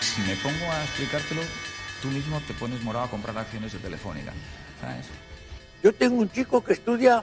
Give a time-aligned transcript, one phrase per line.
[0.00, 1.42] Si me pongo a explicártelo,
[2.00, 4.32] tú mismo te pones morado a comprar acciones de Telefónica,
[4.80, 5.06] ¿sabes?
[5.82, 7.22] Yo tengo un chico que estudia,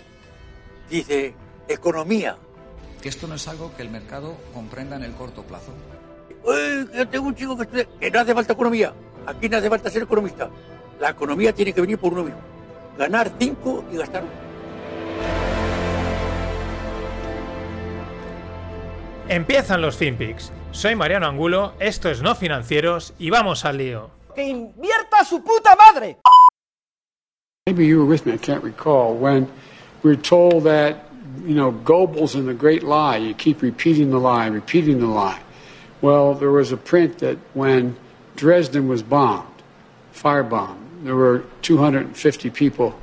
[0.89, 1.33] dice,
[1.67, 2.37] economía.
[3.01, 5.73] Que esto no es algo que el mercado comprenda en el corto plazo.
[6.43, 8.93] Uy, yo tengo un chico que estudia, que no hace falta economía.
[9.25, 10.49] Aquí no hace falta ser economista.
[10.99, 12.39] La economía tiene que venir por uno mismo.
[12.97, 14.44] Ganar cinco y gastar uno.
[19.27, 20.51] Empiezan los FinPix.
[20.71, 24.11] Soy Mariano Angulo, esto es No Financieros y vamos al lío.
[24.35, 26.17] ¡Que invierta su puta madre!
[27.65, 29.47] Maybe you were with me, I can't recall, when
[30.03, 30.97] we were told that,
[31.43, 35.39] you know, Goebbels in The Great Lie, you keep repeating the lie, repeating the lie.
[36.01, 37.95] Well, there was a print that when
[38.35, 39.63] Dresden was bombed,
[40.13, 42.93] firebombed, there were 250 people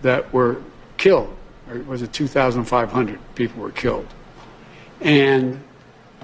[0.00, 0.56] that were
[0.96, 1.36] killed,
[1.68, 4.06] or was it 2,500 people were killed?
[5.00, 5.62] And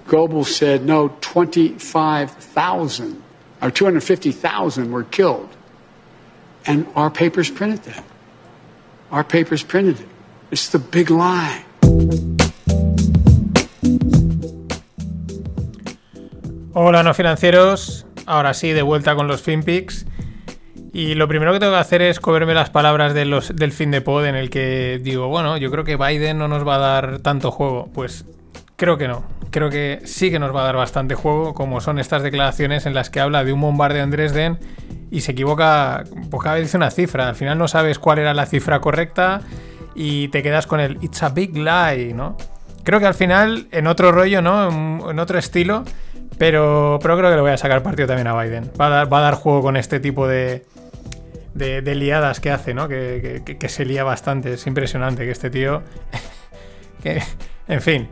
[0.07, 3.23] Goebbels said, no, 25,000
[3.63, 5.49] or 250,000 were killed.
[6.67, 8.05] And our papers printed that.
[9.11, 10.09] Our papers printed it.
[10.51, 11.65] It's the big lie.
[16.73, 18.07] Hola, no financieros.
[18.27, 20.07] Ahora sí, de vuelta con los FinPix.
[20.93, 23.91] Y lo primero que tengo que hacer es comerme las palabras de los, del fin
[23.91, 26.79] de pod en el que digo, bueno, yo creo que Biden no nos va a
[26.79, 27.91] dar tanto juego.
[27.93, 28.25] Pues
[28.77, 29.25] creo que no.
[29.51, 32.95] Creo que sí que nos va a dar bastante juego, como son estas declaraciones en
[32.95, 34.59] las que habla de un bombardeo en Dresden
[35.11, 37.29] y se equivoca, pues cada vez dice una cifra.
[37.29, 39.41] Al final no sabes cuál era la cifra correcta
[39.95, 42.37] y te quedas con el It's a big lie, ¿no?
[42.85, 45.11] Creo que al final, en otro rollo, ¿no?
[45.11, 45.85] En otro estilo,
[46.39, 48.71] pero, pero creo que le voy a sacar partido también a Biden.
[48.81, 50.67] Va a dar, va a dar juego con este tipo de,
[51.55, 52.89] de, liadas que hace, ¿no?
[52.89, 54.53] Que, que, que, se lía bastante.
[54.53, 55.83] Es impresionante que este tío.
[57.03, 57.23] que,
[57.69, 58.09] en fin.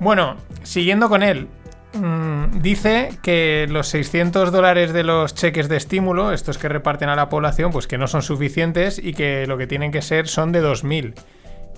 [0.00, 1.48] Bueno, siguiendo con él.
[1.94, 7.16] Mmm, dice que los 600 dólares de los cheques de estímulo, estos que reparten a
[7.16, 10.50] la población, pues que no son suficientes y que lo que tienen que ser son
[10.50, 11.14] de 2.000.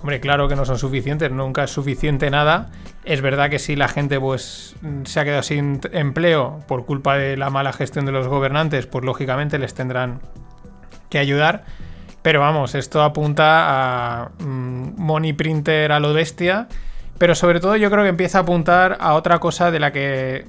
[0.00, 2.70] Hombre, claro que no son suficientes, nunca es suficiente nada.
[3.04, 7.36] Es verdad que si la gente pues se ha quedado sin empleo por culpa de
[7.36, 10.20] la mala gestión de los gobernantes, pues lógicamente les tendrán
[11.10, 11.64] que ayudar.
[12.22, 16.68] Pero vamos, esto apunta a mmm, money printer a lo bestia.
[17.18, 20.46] Pero sobre todo yo creo que empieza a apuntar a otra cosa de la que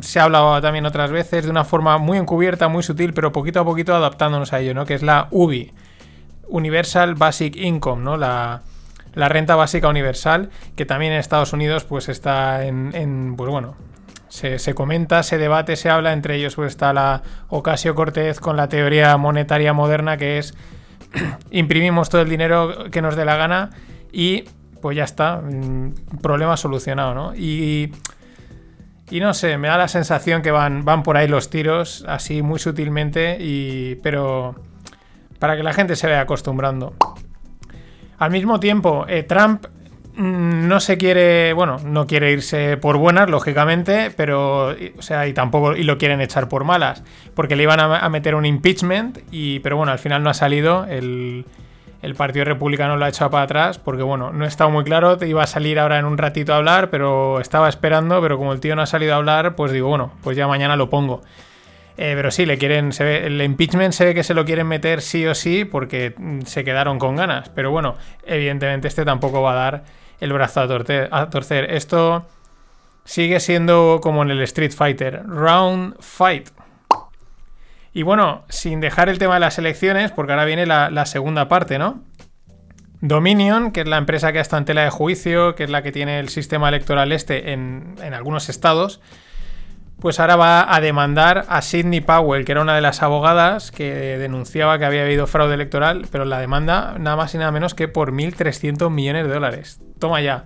[0.00, 3.60] se ha hablado también otras veces, de una forma muy encubierta, muy sutil, pero poquito
[3.60, 4.86] a poquito adaptándonos a ello, ¿no?
[4.86, 5.72] Que es la UBI,
[6.48, 8.16] Universal Basic Income, ¿no?
[8.16, 8.62] La,
[9.14, 13.76] la renta básica universal, que también en Estados Unidos pues está en, en pues bueno,
[14.28, 18.56] se, se, comenta, se debate, se habla, entre ellos pues está la Ocasio Cortez con
[18.56, 20.54] la teoría monetaria moderna que es
[21.50, 23.70] imprimimos todo el dinero que nos dé la gana
[24.12, 24.44] y
[24.80, 25.42] pues ya está,
[26.22, 27.34] problema solucionado, ¿no?
[27.34, 27.92] Y,
[29.10, 32.42] y no sé, me da la sensación que van, van por ahí los tiros, así
[32.42, 34.54] muy sutilmente, y, pero
[35.38, 36.94] para que la gente se vaya acostumbrando.
[38.18, 39.66] Al mismo tiempo, eh, Trump
[40.16, 45.76] no se quiere, bueno, no quiere irse por buenas, lógicamente, pero, o sea, y tampoco,
[45.76, 49.60] y lo quieren echar por malas, porque le iban a, a meter un impeachment, y,
[49.60, 51.46] pero bueno, al final no ha salido el
[52.02, 55.28] el Partido Republicano lo ha echado para atrás porque, bueno, no estaba muy claro, te
[55.28, 58.60] iba a salir ahora en un ratito a hablar, pero estaba esperando, pero como el
[58.60, 61.22] tío no ha salido a hablar, pues digo, bueno, pues ya mañana lo pongo.
[61.96, 64.68] Eh, pero sí, le quieren, se ve, el impeachment se ve que se lo quieren
[64.68, 66.14] meter sí o sí porque
[66.46, 69.84] se quedaron con ganas, pero bueno, evidentemente este tampoco va a dar
[70.20, 70.64] el brazo a.
[71.10, 71.72] A torcer.
[71.72, 72.24] Esto
[73.04, 76.50] sigue siendo como en el Street Fighter, round fight.
[77.98, 81.80] Y bueno, sin dejar el tema de las elecciones, porque ahora viene la, segunda parte,
[81.80, 82.04] ¿no?
[83.00, 85.90] Dominion, que es la empresa que está en tela de juicio, que es la que
[85.90, 89.00] tiene el sistema electoral este en, en algunos estados,
[89.98, 94.16] pues ahora va a demandar a Sidney Powell, que era una de las abogadas que
[94.16, 97.88] denunciaba que había habido fraude electoral, pero la demanda nada más y nada menos que
[97.88, 99.80] por 1.300 millones de dólares.
[99.98, 100.44] Toma ya.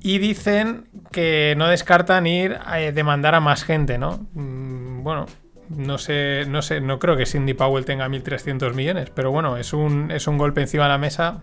[0.00, 4.26] Y dicen que no descartan ir a demandar a más gente, ¿no?
[4.32, 5.26] Mm, bueno,
[5.76, 9.72] no sé, no sé, no creo que Cindy Powell tenga 1.300 millones, pero bueno, es
[9.72, 11.40] un, es un golpe encima de la mesa.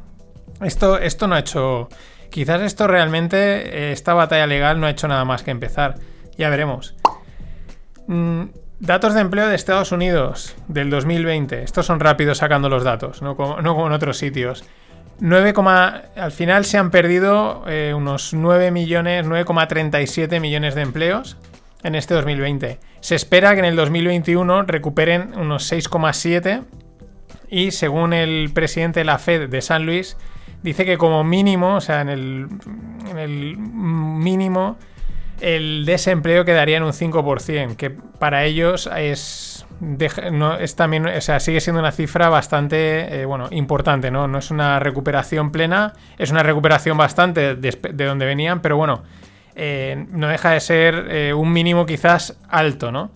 [0.62, 1.90] Esto, esto no ha hecho...
[2.30, 5.96] Quizás esto realmente, esta batalla legal no ha hecho nada más que empezar.
[6.38, 6.96] Ya veremos.
[8.06, 8.44] Mm,
[8.80, 11.64] datos de empleo de Estados Unidos del 2020.
[11.64, 14.64] Estos son rápidos sacando los datos, no como, no como en otros sitios.
[15.22, 15.54] 9,
[16.16, 21.38] al final se han perdido eh, unos 9 millones, 9,37 millones de empleos
[21.84, 22.80] en este 2020.
[23.02, 26.64] Se espera que en el 2021 recuperen unos 6,7
[27.50, 30.18] y según el presidente de la Fed de San Luis,
[30.62, 34.78] dice que como mínimo, o sea, en el, mínimo,
[35.42, 39.66] el desempleo quedaría en un 5%, que para ellos es,
[40.32, 44.28] no, también, o sea, sigue siendo una cifra bastante, eh, bueno, importante, ¿no?
[44.28, 49.04] No es una recuperación plena, es una recuperación bastante de, donde venían, pero bueno,
[49.62, 53.12] eh, no deja de ser eh, un mínimo quizás alto, ¿no?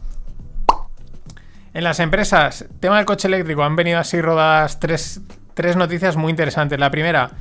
[1.73, 5.21] En las empresas, tema del coche eléctrico, han venido así rodadas tres,
[5.53, 6.77] tres noticias muy interesantes.
[6.77, 7.31] La primera,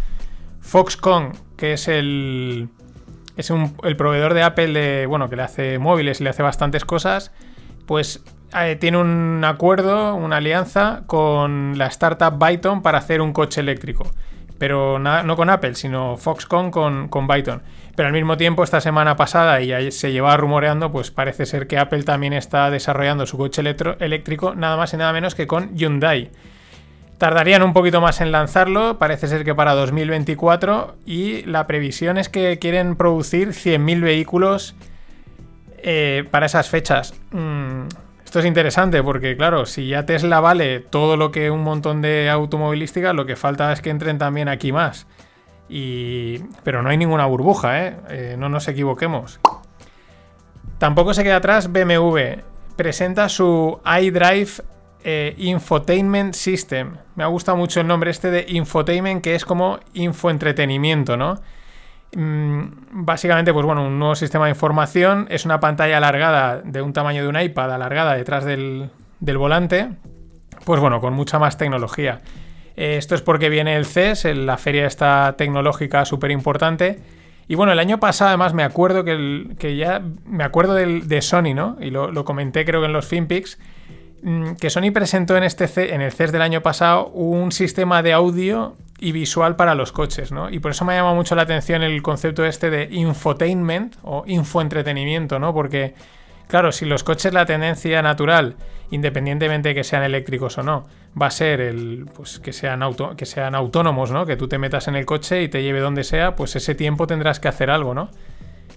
[0.61, 2.69] Foxconn, que es el
[3.37, 6.85] es el proveedor de Apple de, bueno, que le hace móviles y le hace bastantes
[6.85, 7.33] cosas,
[7.87, 8.23] pues
[8.57, 14.05] eh, tiene un acuerdo, una alianza con la startup Byton para hacer un coche eléctrico.
[14.63, 17.63] Pero no con Apple, sino Foxconn con, con Byton.
[17.97, 21.79] Pero al mismo tiempo, esta semana pasada, y se llevaba rumoreando, pues parece ser que
[21.79, 23.61] Apple también está desarrollando su coche
[23.99, 26.31] eléctrico, nada más y nada menos que con Hyundai.
[27.19, 32.29] Tardarían un poquito más en lanzarlo, parece ser que para 2024, y la previsión es
[32.29, 34.77] que quieren producir 100.000 vehículos
[35.79, 37.15] eh, para esas fechas.
[37.33, 37.89] Mm,
[38.33, 42.31] esto es interesante porque, claro, si ya Tesla vale todo lo que un montón de
[42.31, 45.07] automovilística, lo que falta es que entren también aquí más.
[45.69, 46.39] Y...
[46.63, 47.97] Pero no hay ninguna burbuja, ¿eh?
[48.09, 48.37] ¿eh?
[48.39, 49.39] No nos equivoquemos.
[50.79, 52.41] Tampoco se queda atrás BMW.
[52.75, 54.51] Presenta su iDrive
[55.05, 56.97] eh, Infotainment System.
[57.17, 61.39] Me ha gustado mucho el nombre este de Infotainment, que es como infoentretenimiento, ¿no?
[62.15, 65.27] Mm, básicamente, pues bueno, un nuevo sistema de información.
[65.31, 69.91] Es una pantalla alargada de un tamaño de un iPad, alargada detrás del, volante.
[70.65, 72.21] Pues bueno, con mucha más tecnología.
[72.77, 77.01] Eh, esto es porque viene el CES, la feria esta tecnológica súper importante.
[77.49, 81.77] Y bueno, el año pasado además me acuerdo que, ya me acuerdo de Sony, ¿no?
[81.81, 83.59] Y lo, lo, comenté creo que en los FinPix,
[84.59, 88.77] que Sony presentó en, este en el CES del año pasado un sistema de audio
[89.01, 90.49] y visual para los coches, ¿no?
[90.49, 94.23] Y por eso me ha llamado mucho la atención el concepto este de infotainment o
[94.29, 95.53] infoentretenimiento, ¿no?
[95.53, 95.95] Porque,
[96.47, 98.55] claro, si los coches la tendencia natural,
[98.93, 100.87] independientemente de que sean eléctricos o no,
[101.21, 104.25] va a ser el, pues, que, sean auto, que sean autónomos, ¿no?
[104.25, 107.09] Que tú te metas en el coche y te lleve donde sea, pues ese tiempo
[107.09, 108.09] tendrás que hacer algo, ¿no?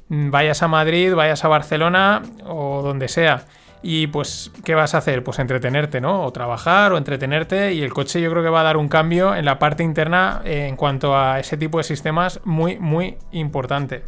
[0.09, 3.45] Mm, vayas a Madrid, vayas a Barcelona o donde sea
[3.87, 5.23] y pues, ¿qué vas a hacer?
[5.23, 6.23] Pues entretenerte, ¿no?
[6.23, 7.73] O trabajar o entretenerte.
[7.73, 10.41] Y el coche yo creo que va a dar un cambio en la parte interna
[10.43, 14.01] eh, en cuanto a ese tipo de sistemas muy, muy importante.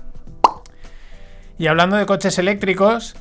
[1.60, 3.18] Y hablando de coches eléctricos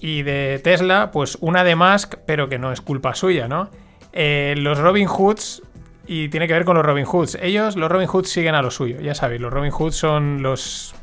[0.00, 3.70] y de Tesla, pues una de Musk, pero que no es culpa suya, ¿no?
[4.12, 5.62] Eh, los Robin Hoods,
[6.04, 7.38] y tiene que ver con los Robin Hoods.
[7.40, 10.96] Ellos, los Robin Hoods, siguen a lo suyo, ya sabéis, los Robin Hoods son los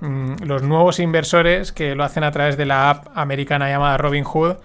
[0.00, 4.56] los nuevos inversores que lo hacen a través de la app americana llamada Robinhood,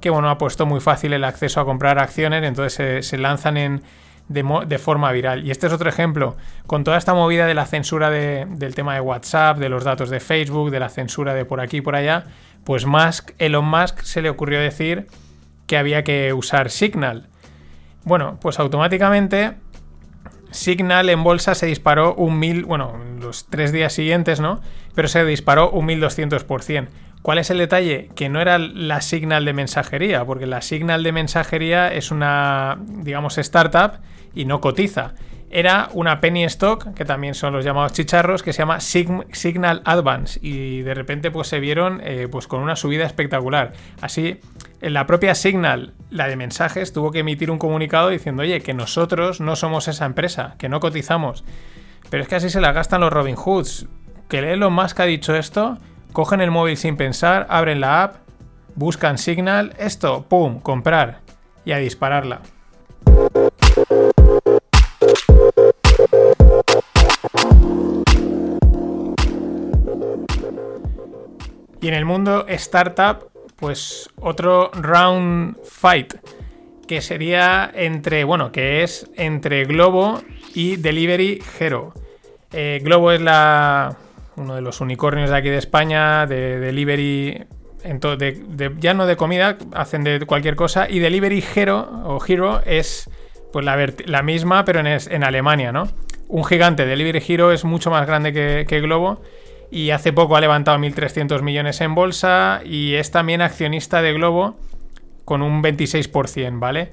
[0.00, 3.82] que bueno, ha puesto muy fácil el acceso a comprar acciones, entonces se, lanzan en,
[4.28, 5.46] de, forma viral.
[5.46, 6.36] Y este es otro ejemplo,
[6.66, 10.20] con toda esta movida de la censura del tema de WhatsApp, de los datos de
[10.20, 12.24] Facebook, de la censura de por aquí y por allá,
[12.64, 15.06] pues Musk, Elon Musk se le ocurrió decir
[15.66, 17.28] que había que usar Signal.
[18.04, 19.54] Bueno, pues automáticamente
[20.54, 24.60] Signal en bolsa se disparó un mil, bueno, los tres días siguientes, ¿no?
[24.94, 26.86] Pero se disparó un 1200%.
[27.22, 28.10] ¿Cuál es el detalle?
[28.14, 33.36] Que no era la Signal de mensajería, porque la Signal de mensajería es una, digamos,
[33.38, 34.00] startup
[34.32, 35.14] y no cotiza
[35.50, 40.40] era una penny stock, que también son los llamados chicharros, que se llama Signal Advance.
[40.42, 43.72] Y de repente pues se vieron eh, pues con una subida espectacular.
[44.00, 44.40] Así,
[44.80, 49.40] la propia Signal, la de mensajes, tuvo que emitir un comunicado diciendo, oye, que nosotros
[49.40, 51.44] no somos esa empresa, que no cotizamos.
[52.10, 53.86] Pero es que así se la gastan los Robin Hoods.
[54.28, 55.78] Que Elon Musk ha dicho esto,
[56.12, 58.16] cogen el móvil sin pensar, abren la app,
[58.74, 61.20] buscan Signal, esto, ¡pum!, comprar
[61.64, 62.40] y a dispararla.
[71.84, 76.14] Y en el mundo startup, pues otro round fight
[76.88, 80.22] que sería entre, bueno, que es entre Globo
[80.54, 81.92] y Delivery Hero.
[82.52, 83.98] Eh, Globo es la,
[84.36, 87.44] uno de los unicornios de aquí de España, de delivery,
[88.80, 90.88] ya no de comida, hacen de cualquier cosa.
[90.88, 93.10] Y Delivery Hero, o Hero, es
[93.52, 95.86] pues la, misma, pero en, en, Alemania, ¿no?
[96.28, 99.20] Un gigante, Delivery Hero es mucho más grande que Globo
[99.70, 104.56] y hace poco ha levantado 1.300 millones en bolsa y es también accionista de Globo
[105.24, 106.92] con un 26%, ¿vale?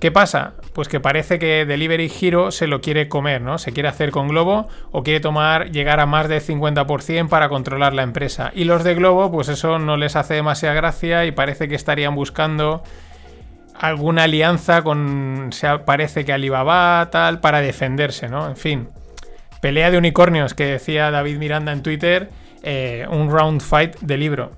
[0.00, 0.54] ¿Qué pasa?
[0.72, 3.58] Pues que parece que Delivery Hero se lo quiere comer, ¿no?
[3.58, 7.92] Se quiere hacer con Globo o quiere tomar, llegar a más del 50% para controlar
[7.92, 8.50] la empresa.
[8.54, 12.14] Y los de Globo, pues eso no les hace demasiada gracia y parece que estarían
[12.14, 12.82] buscando
[13.78, 18.48] alguna alianza con, se parece que Alibaba, tal, para defenderse, ¿no?
[18.48, 18.88] En fin
[19.60, 22.30] pelea de unicornios que decía David Miranda en Twitter
[22.62, 24.52] eh, un round fight de libro.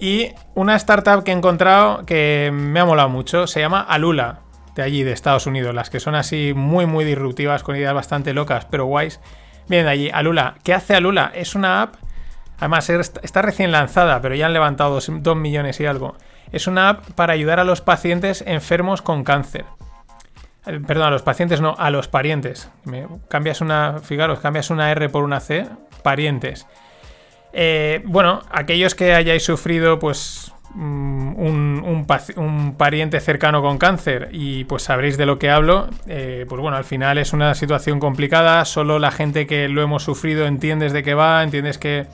[0.00, 4.40] Y una startup que he encontrado que me ha molado mucho se llama Alula,
[4.76, 8.32] de allí, de Estados Unidos, las que son así muy, muy disruptivas, con ideas bastante
[8.32, 9.20] locas, pero guays.
[9.66, 10.54] Vienen de allí, Alula.
[10.62, 11.32] ¿Qué hace Alula?
[11.34, 11.96] Es una app,
[12.58, 16.16] además está recién lanzada, pero ya han levantado 2 millones y algo.
[16.52, 19.64] Es una app para ayudar a los pacientes enfermos con cáncer.
[20.66, 22.70] Eh, perdón, a los pacientes no, a los parientes.
[23.28, 25.66] cambias una, fijaros, cambias una R por una C,
[26.02, 26.66] parientes.
[27.52, 34.84] Eh, bueno, aquellos que hayáis sufrido, pues, mm, un, pariente cercano con cáncer y pues
[34.84, 38.98] sabréis de lo que hablo, eh, pues bueno, al final es una situación complicada, solo
[38.98, 42.06] la gente que lo hemos sufrido entiendes de qué va, entiendes que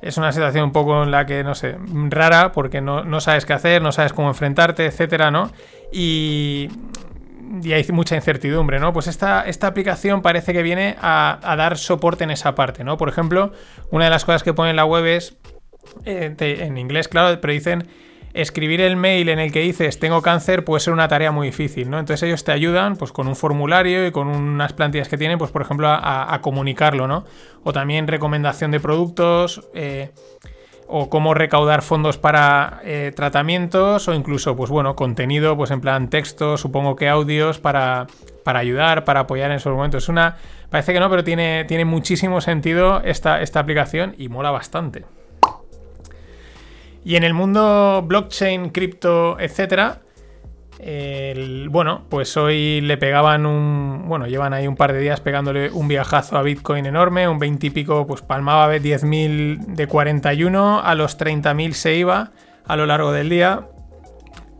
[0.00, 1.76] es una situación un poco en la que, no sé,
[2.10, 5.50] rara, porque no, no sabes qué hacer, no sabes cómo enfrentarte, etcétera, ¿no?
[5.92, 6.68] Y
[7.62, 8.92] y hay mucha incertidumbre, ¿no?
[8.92, 12.96] Pues esta, esta aplicación parece que viene a, dar soporte en esa parte, ¿no?
[12.96, 13.52] Por ejemplo,
[13.90, 15.36] una de las cosas que pone en la web es,
[16.04, 17.88] eh, en inglés, claro, pero dicen,
[18.34, 21.88] escribir el mail en el que dices tengo cáncer puede ser una tarea muy difícil,
[21.88, 22.00] ¿no?
[22.00, 25.52] Entonces ellos te ayudan, pues con un formulario y con unas plantillas que tienen, pues
[25.52, 27.24] por ejemplo, a, comunicarlo, ¿no?
[27.62, 30.10] O también recomendación de productos, eh,
[30.86, 36.10] o cómo recaudar fondos para eh, tratamientos o incluso, pues bueno, contenido, pues en plan
[36.10, 38.06] texto, supongo que audios para,
[38.44, 40.04] para ayudar, para apoyar en esos momentos.
[40.04, 40.36] Es una,
[40.70, 45.04] parece que no, pero tiene, tiene muchísimo sentido esta, esta aplicación y mola bastante.
[47.04, 50.03] Y en el mundo blockchain, cripto, etcétera,
[51.70, 54.04] bueno, pues hoy le pegaban un.
[54.06, 57.66] Bueno, llevan ahí un par de días pegándole un viajazo a Bitcoin enorme, un 20
[57.66, 62.32] y pico, pues palmaba 10.000 de 41, a los 30.000 se iba
[62.66, 63.68] a lo largo del día.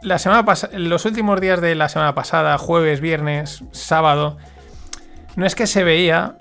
[0.03, 4.37] La semana los últimos días de la semana pasada, jueves, viernes, sábado,
[5.37, 6.37] no es que se veía,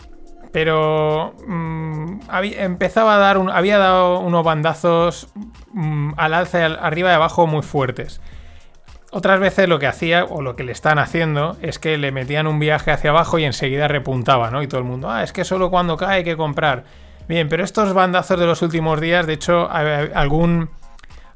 [0.51, 2.19] pero mm,
[2.57, 5.29] empezaba a dar un, había dado unos bandazos
[5.71, 8.21] mm, al alza arriba y abajo muy fuertes.
[9.15, 12.47] Otras veces lo que hacía, o lo que le están haciendo, es que le metían
[12.47, 14.63] un viaje hacia abajo y enseguida repuntaba, ¿no?
[14.63, 16.85] Y todo el mundo, ah, es que solo cuando cae hay que comprar.
[17.27, 20.71] Bien, pero estos bandazos de los últimos días, de hecho, algún,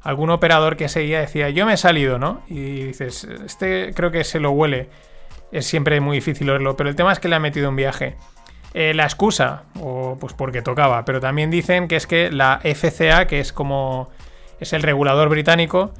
[0.02, 2.42] algún operador que seguía decía, yo me he salido, ¿no?
[2.48, 4.88] Y dices, este creo que se lo huele.
[5.52, 8.16] Es siempre muy difícil verlo, pero el tema es que le ha metido un viaje.
[8.74, 13.28] Eh, la excusa, o pues porque tocaba, pero también dicen que es que la FCA,
[13.28, 14.10] que es como
[14.58, 15.92] es el regulador británico,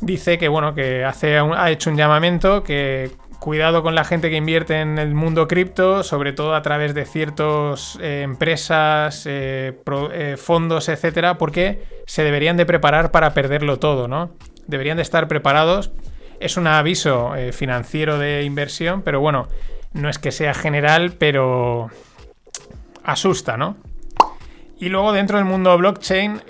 [0.00, 4.36] dice que bueno, que hace ha hecho un llamamiento que cuidado con la gente que
[4.36, 9.80] invierte en el mundo cripto, sobre todo a través de ciertas eh, empresas, eh,
[10.12, 14.30] eh, fondos, etcétera, porque se deberían de preparar para perderlo todo, ¿no?
[14.66, 15.92] Deberían de estar preparados.
[16.40, 19.48] Es un aviso financiero de inversión, pero bueno,
[19.92, 21.90] no es que sea general, pero
[23.02, 23.76] asusta, ¿no?
[24.78, 26.42] Y luego dentro del mundo blockchain,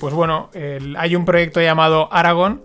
[0.00, 0.50] pues bueno,
[0.96, 2.62] hay un proyecto llamado Aragon,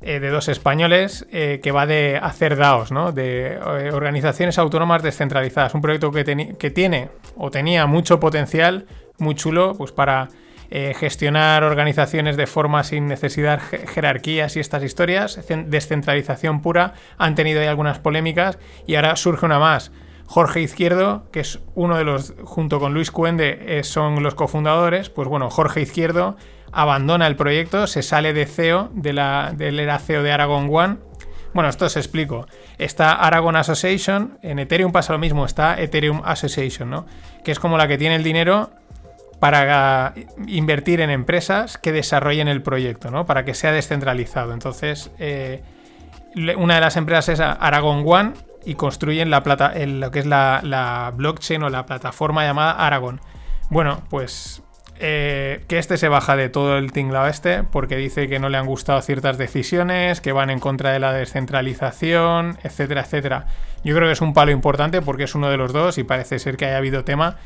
[0.00, 5.74] eh, de dos españoles eh, que va de hacer DAOs, de eh, organizaciones autónomas descentralizadas.
[5.74, 8.86] Un proyecto que, que, tiene o tenía mucho potencial,
[9.18, 10.28] muy chulo, pues para
[10.70, 15.40] gestionar organizaciones de forma sin necesidad jerarquías y estas historias.
[15.66, 16.92] Descentralización pura.
[17.16, 19.92] Han tenido ahí algunas polémicas y ahora surge una más.
[20.26, 25.08] Jorge Izquierdo, que es uno de los, junto con Luis Cuende, son los cofundadores.
[25.08, 26.36] Pues bueno, Jorge Izquierdo
[26.72, 30.98] abandona el proyecto, se sale de CEO, de la, del era CEO de Aragon One.
[31.54, 32.46] Bueno, esto os explico.
[32.78, 37.06] Está Aragon Association, en Ethereum pasa lo mismo, está Ethereum Association, ¿no?
[37.42, 38.70] Que es como la que tiene el dinero
[39.40, 40.14] para
[40.46, 43.24] invertir en empresas que desarrollen el proyecto, ¿no?
[43.24, 44.52] Para que sea descentralizado.
[44.52, 45.62] Entonces, eh,
[46.56, 48.32] una de las empresas es Aragon One
[48.64, 53.20] y construyen la plata, lo que es la, la blockchain o la plataforma llamada Aragon.
[53.70, 54.62] Bueno, pues
[55.00, 58.58] eh, que este se baja de todo el tinglado este porque dice que no le
[58.58, 63.46] han gustado ciertas decisiones, que van en contra de la descentralización, etcétera, etcétera.
[63.84, 66.38] Yo creo que es un palo importante porque es uno de los dos y parece
[66.38, 67.36] ser que haya habido tema,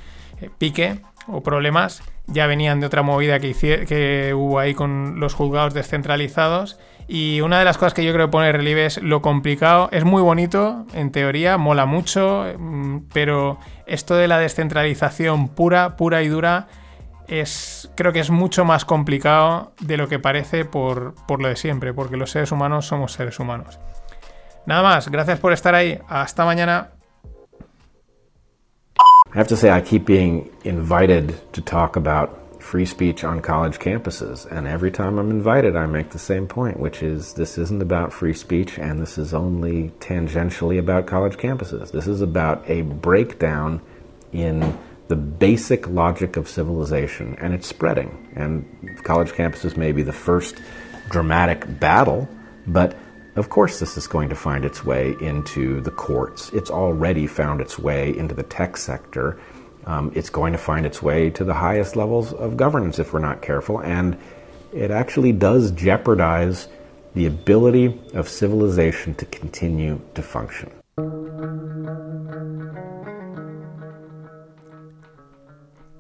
[0.41, 2.03] eh, pique o problemas.
[2.27, 3.53] Ya venían de otra movida que,
[3.87, 6.79] que hubo ahí con los juzgados descentralizados.
[7.09, 9.89] Y una de las cosas que yo creo que pone relieve es lo complicado.
[9.93, 16.23] Es muy bonito, en teoría, mola mucho, mm, pero esto de la descentralización pura, pura
[16.23, 16.69] y dura
[17.29, 21.57] es, creo que es mucho más complicado de lo que parece por, por lo de
[21.57, 23.79] siempre, porque los seres humanos somos seres humanos.
[24.67, 25.99] Nada más, gracias por estar ahí.
[26.09, 26.91] Hasta mañana.
[29.35, 33.79] I have to say, I keep being invited to talk about free speech on college
[33.79, 34.47] campuses.
[34.51, 38.13] And every time I'm invited, I make the same point, which is this isn't about
[38.13, 41.91] free speech and this is only tangentially about college campuses.
[41.91, 43.81] This is about a breakdown
[44.33, 44.79] in
[45.13, 48.33] the basic logic of civilization, and it's spreading.
[48.35, 48.65] And
[49.05, 50.57] college campuses may be the first
[51.11, 52.27] dramatic battle,
[52.67, 52.97] but
[53.37, 56.49] of course, this is going to find its way into the courts.
[56.55, 59.39] It's already found its way into the tech sector.
[59.85, 63.19] Um, it's going to find its way to the highest levels of governance if we're
[63.19, 63.81] not careful.
[63.83, 64.17] And
[64.73, 66.69] it actually does jeopardize
[67.13, 70.73] the ability of civilization to continue to function.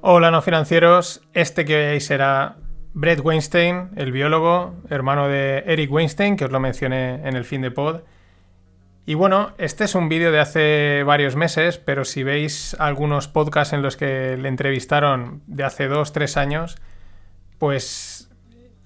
[0.04, 1.22] Hola, no financieros.
[1.32, 2.56] Este que veis será
[2.92, 7.62] Brett Weinstein, el biólogo, hermano de Eric Weinstein, que os lo mencioné en el fin
[7.62, 8.00] de pod.
[9.06, 13.74] Y bueno, este es un vídeo de hace varios meses, pero si veis algunos podcasts
[13.74, 16.78] en los que le entrevistaron de hace dos, tres años,
[17.58, 18.28] pues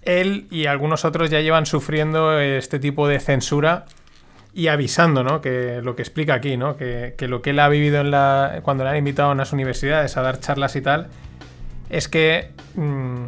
[0.03, 3.87] él y algunos otros ya llevan sufriendo este tipo de censura
[4.57, 5.43] y avisando, ¿no?
[5.43, 6.79] Que lo que explica aquí, ¿no?
[6.79, 10.17] Que, lo que él ha vivido en la, cuando le han invitado a unas universidades
[10.17, 11.09] a dar charlas y tal,
[11.91, 13.27] es que mm,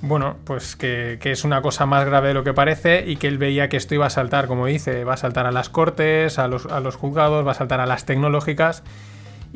[0.00, 3.36] bueno, pues que, es una cosa más grave de lo que parece y que él
[3.36, 6.48] veía que esto iba a saltar, como dice, va a saltar a las cortes, a
[6.48, 6.64] los,
[6.96, 8.82] juzgados, va a saltar a las tecnológicas.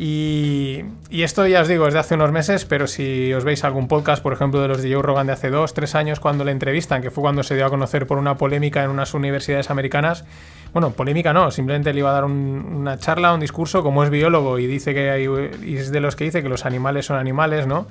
[0.00, 3.88] Y, esto ya os digo, es de hace unos meses, pero si os veis algún
[3.88, 6.52] podcast, por ejemplo, de los de Joe Rogan de hace dos, tres años, cuando le
[6.52, 10.24] entrevistan, que fue cuando se dio a conocer por una polémica en unas universidades americanas,
[10.72, 14.60] bueno, polémica no, simplemente le iba a dar una charla, un discurso, como es biólogo
[14.60, 15.26] y dice que hay,
[15.64, 17.88] y es de los que dice que los animales son animales, ¿no?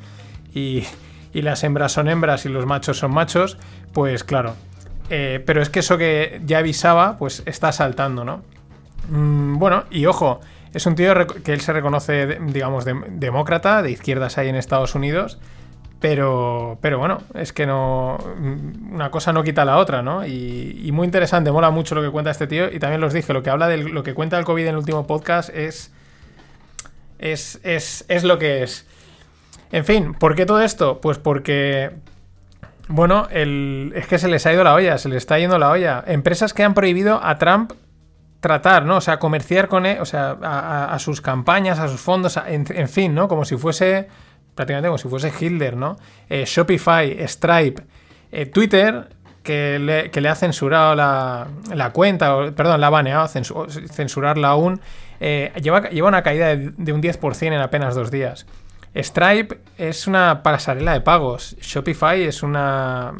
[0.54, 0.86] Y,
[1.34, 3.58] y las hembras son hembras y los machos son machos,
[3.92, 4.56] pues claro.
[5.10, 8.44] Eh, pero es que eso que ya avisaba, pues está saltando, ¿no?
[9.10, 10.40] Mm, bueno, y ojo,
[10.74, 15.40] es un tío que él se reconoce, digamos, demócrata, de izquierdas ahí en Estados Unidos.
[16.00, 18.18] Pero, pero bueno, es que no.
[18.38, 20.26] Mm, una cosa no quita la otra, ¿no?
[20.28, 22.72] Y, muy interesante, mola mucho lo que cuenta este tío.
[22.72, 24.78] Y también los dije, lo que habla de lo que cuenta el COVID en el
[24.78, 25.92] último podcast es.
[27.18, 28.86] Es, es, es lo que es.
[29.72, 31.02] En fin, ¿por qué todo esto?
[31.02, 31.92] Pues porque
[32.88, 36.04] bueno, es que se les ha ido la olla, se les está yendo la olla.
[36.08, 37.74] Empresas que han prohibido a Trump
[38.40, 38.98] tratar, ¿no?
[38.98, 43.16] O sea, comerciar con él, o sea, a, sus campañas, a sus fondos, en, fin,
[43.16, 43.28] ¿no?
[43.28, 44.08] Como si fuese,
[44.56, 45.98] prácticamente como si fuese Hitler, ¿no?
[46.30, 47.84] Eh, Shopify, Stripe,
[48.32, 49.10] eh, Twitter,
[49.44, 54.82] que le, ha censurado la, cuenta, perdón, la ha baneado, censurarla aún,
[55.20, 58.46] eh, lleva, lleva, una caída de, de un 10% en apenas dos días.
[58.94, 61.56] Stripe es una pasarela de pagos.
[61.62, 63.14] Shopify es una,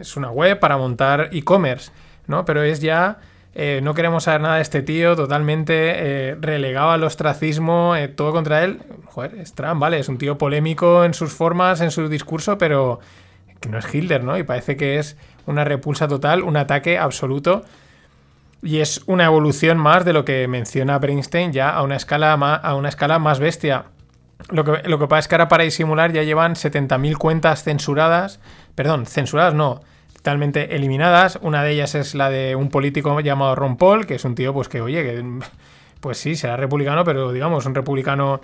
[0.00, 1.90] es una web para montar e-commerce,
[2.26, 2.44] ¿no?
[2.44, 3.18] Pero es ya...
[3.54, 8.32] Eh, no queremos saber nada de este tío, totalmente eh, relegado al ostracismo, eh, todo
[8.32, 8.80] contra él.
[9.06, 9.98] Joder, es Trump, ¿vale?
[9.98, 13.00] Es un tío polémico en sus formas, en su discurso, pero
[13.60, 14.38] que no es Hitler, ¿no?
[14.38, 17.62] Y parece que es una repulsa total, un ataque absoluto.
[18.62, 22.74] Y es una evolución más de lo que menciona Bernstein ya a una escala a
[22.74, 23.86] una escala más bestia.
[24.50, 28.40] Lo que, lo que pasa es que ahora para disimular ya llevan 70.000 cuentas censuradas.
[28.74, 29.80] Perdón, censuradas no,
[30.22, 31.38] totalmente eliminadas.
[31.42, 34.54] Una de ellas es la de un político llamado Ron Paul, que es un tío,
[34.54, 35.24] pues que, oye, que
[36.00, 38.40] pues sí, será republicano, pero digamos, un republicano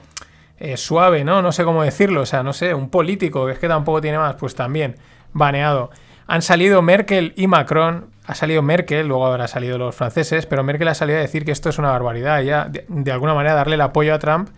[0.58, 1.40] eh, suave, ¿no?
[1.40, 4.18] No sé cómo decirlo, o sea, no sé, un político, que es que tampoco tiene
[4.18, 4.96] más, pues también,
[5.32, 5.90] baneado.
[6.26, 10.88] Han salido Merkel y Macron, ha salido Merkel, luego habrá salido los franceses, pero Merkel
[10.88, 13.80] ha salido a decir que esto es una barbaridad, ya de alguna manera darle el
[13.80, 14.50] apoyo a Trump,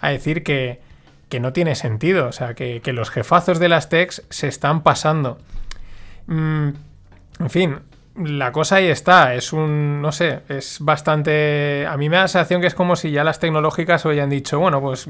[0.00, 0.80] a decir que,
[1.28, 2.28] que no tiene sentido.
[2.28, 5.38] O sea, que, los jefazos de las techs se están pasando.
[6.26, 6.68] Mm,
[7.40, 7.78] en fin,
[8.16, 9.34] la cosa ahí está.
[9.34, 11.86] Es un, no sé, es bastante...
[11.86, 14.58] A mí me da la sensación que es como si ya las tecnológicas hayan dicho,
[14.58, 15.08] bueno, pues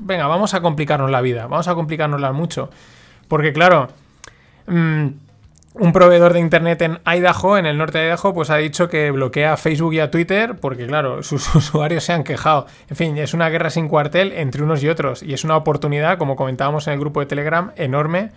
[0.00, 2.70] venga, vamos a complicarnos la vida, vamos a complicárnosla mucho.
[3.28, 3.88] Porque claro...
[4.66, 5.08] Mm,
[5.74, 9.10] un proveedor de internet en Idaho, en el norte de Idaho, pues ha dicho que
[9.10, 12.66] bloquea a Facebook y a Twitter porque, claro, sus usuarios se han quejado.
[12.88, 16.18] En fin, es una guerra sin cuartel entre unos y otros y es una oportunidad,
[16.18, 18.32] como comentábamos en el grupo de Telegram, enorme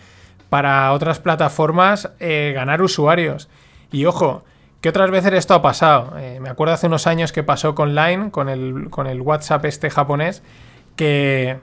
[0.51, 3.47] para otras plataformas eh, ganar usuarios.
[3.89, 4.43] Y ojo,
[4.81, 6.17] que otras veces esto ha pasado.
[6.17, 9.63] Eh, me acuerdo hace unos años que pasó con Line, con el, con el WhatsApp
[9.63, 10.43] este japonés,
[10.97, 11.61] que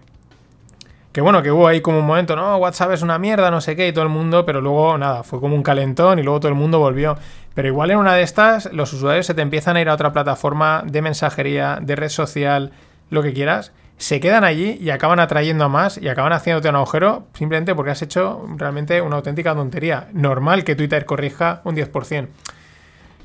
[1.12, 3.76] que bueno, que hubo ahí como un momento, no, WhatsApp es una mierda, no sé
[3.76, 6.48] qué, y todo el mundo, pero luego nada, fue como un calentón y luego todo
[6.48, 7.18] el mundo volvió.
[7.52, 10.14] Pero igual en una de estas, los usuarios se te empiezan a ir a otra
[10.14, 12.72] plataforma de mensajería, de red social,
[13.10, 16.76] lo que quieras, se quedan allí y acaban atrayendo a más y acaban haciéndote un
[16.76, 20.08] agujero simplemente porque has hecho realmente una auténtica tontería.
[20.12, 22.28] Normal que Twitter corrija un 10%.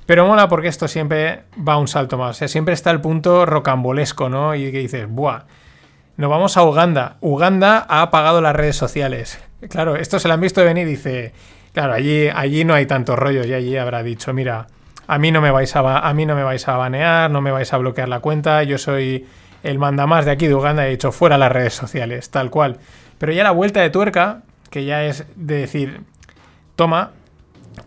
[0.06, 2.32] Pero mola porque esto siempre va un salto más.
[2.32, 4.54] O sea, siempre está el punto rocambolesco, ¿no?
[4.56, 5.44] Y que dices, ¡buah!
[6.18, 7.18] Nos vamos a Uganda.
[7.22, 9.40] Uganda ha apagado las redes sociales.
[9.70, 11.34] Claro, esto se lo han visto venir y dice,
[11.72, 14.68] claro, allí, allí no hay tantos rollos y allí habrá dicho, mira,
[15.08, 17.52] a mí no me vais a, a mí no me vais a banear, no me
[17.52, 19.26] vais a bloquear la cuenta, yo soy
[19.64, 22.78] el mandamás de aquí de Uganda ha dicho fuera las redes sociales, tal cual.
[23.18, 26.02] Pero ya la vuelta de tuerca, que ya es de decir,
[26.76, 27.12] toma,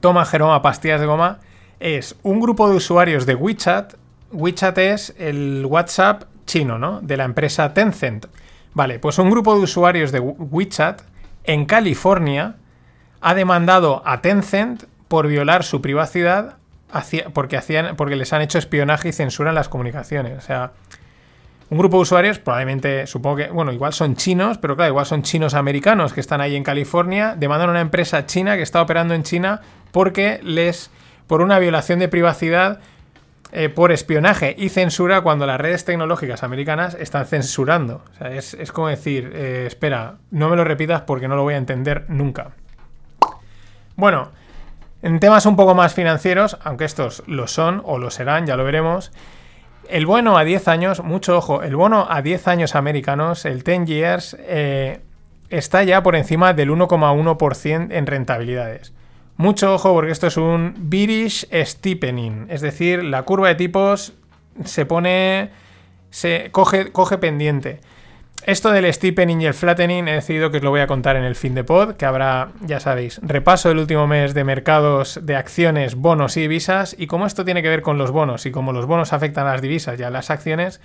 [0.00, 1.38] toma Jeroma pastillas de goma,
[1.78, 3.94] es un grupo de usuarios de WeChat.
[4.32, 7.00] WeChat es el WhatsApp chino, ¿no?
[7.00, 8.26] De la empresa Tencent.
[8.72, 11.02] Vale, pues un grupo de usuarios de WeChat
[11.44, 12.56] en California
[13.20, 16.56] ha demandado a Tencent por violar su privacidad
[17.34, 20.38] porque, hacían, porque les han hecho espionaje y censura en las comunicaciones.
[20.38, 20.72] O sea,
[21.68, 25.22] un grupo de usuarios, probablemente, supongo que, bueno, igual son chinos, pero claro, igual son
[25.22, 29.14] chinos americanos que están ahí en California, demandan a una empresa china que está operando
[29.14, 30.90] en China porque les,
[31.26, 32.80] por una violación de privacidad,
[33.52, 38.02] eh, por espionaje y censura cuando las redes tecnológicas americanas están censurando.
[38.12, 41.54] O sea, es, como decir, eh, espera, no me lo repitas porque no lo voy
[41.54, 42.50] a entender nunca.
[43.94, 44.30] Bueno,
[45.00, 48.64] en temas un poco más financieros, aunque estos lo son o lo serán, ya lo
[48.64, 49.12] veremos.
[49.88, 53.84] El bono a 10 años, mucho ojo, el bono a 10 años americanos, el 10
[53.86, 55.00] years, eh,
[55.48, 58.92] está ya por encima del 1,1% en rentabilidades.
[59.36, 64.14] Mucho ojo porque esto es un bearish steepening, es decir, la curva de tipos
[64.64, 65.50] se pone,
[66.10, 67.80] se coge, coge pendiente.
[68.46, 71.24] Esto del steepening y el flattening he decidido que os lo voy a contar en
[71.24, 75.34] el fin de pod, que habrá, ya sabéis, repaso del último mes de mercados de
[75.34, 78.72] acciones, bonos y divisas, y cómo esto tiene que ver con los bonos y cómo
[78.72, 80.80] los bonos afectan a las divisas y a las acciones.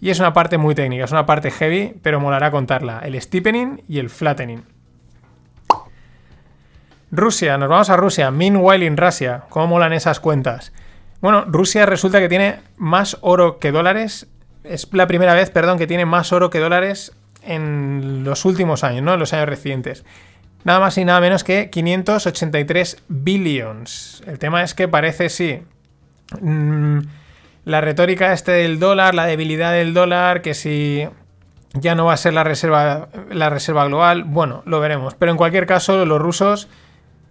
[0.00, 3.00] Y es una parte muy técnica, es una parte heavy, pero molará contarla.
[3.00, 4.62] El steepening y el flattening.
[7.10, 8.30] Rusia, nos vamos a Rusia.
[8.30, 9.42] Meanwhile in Russia.
[9.48, 10.72] ¿Cómo molan esas cuentas?
[11.20, 14.28] Bueno, Rusia resulta que tiene más oro que dólares.
[14.64, 19.02] Es la primera vez, perdón, que tiene más oro que dólares en los últimos años,
[19.02, 19.14] ¿no?
[19.14, 20.04] En los años recientes.
[20.64, 24.22] Nada más y nada menos que 583 billions.
[24.26, 25.62] El tema es que parece, sí.
[26.40, 26.98] Mm,
[27.64, 31.08] la retórica este del dólar, la debilidad del dólar, que si
[31.74, 35.14] ya no va a ser la reserva, la reserva global, bueno, lo veremos.
[35.14, 36.68] Pero en cualquier caso, los rusos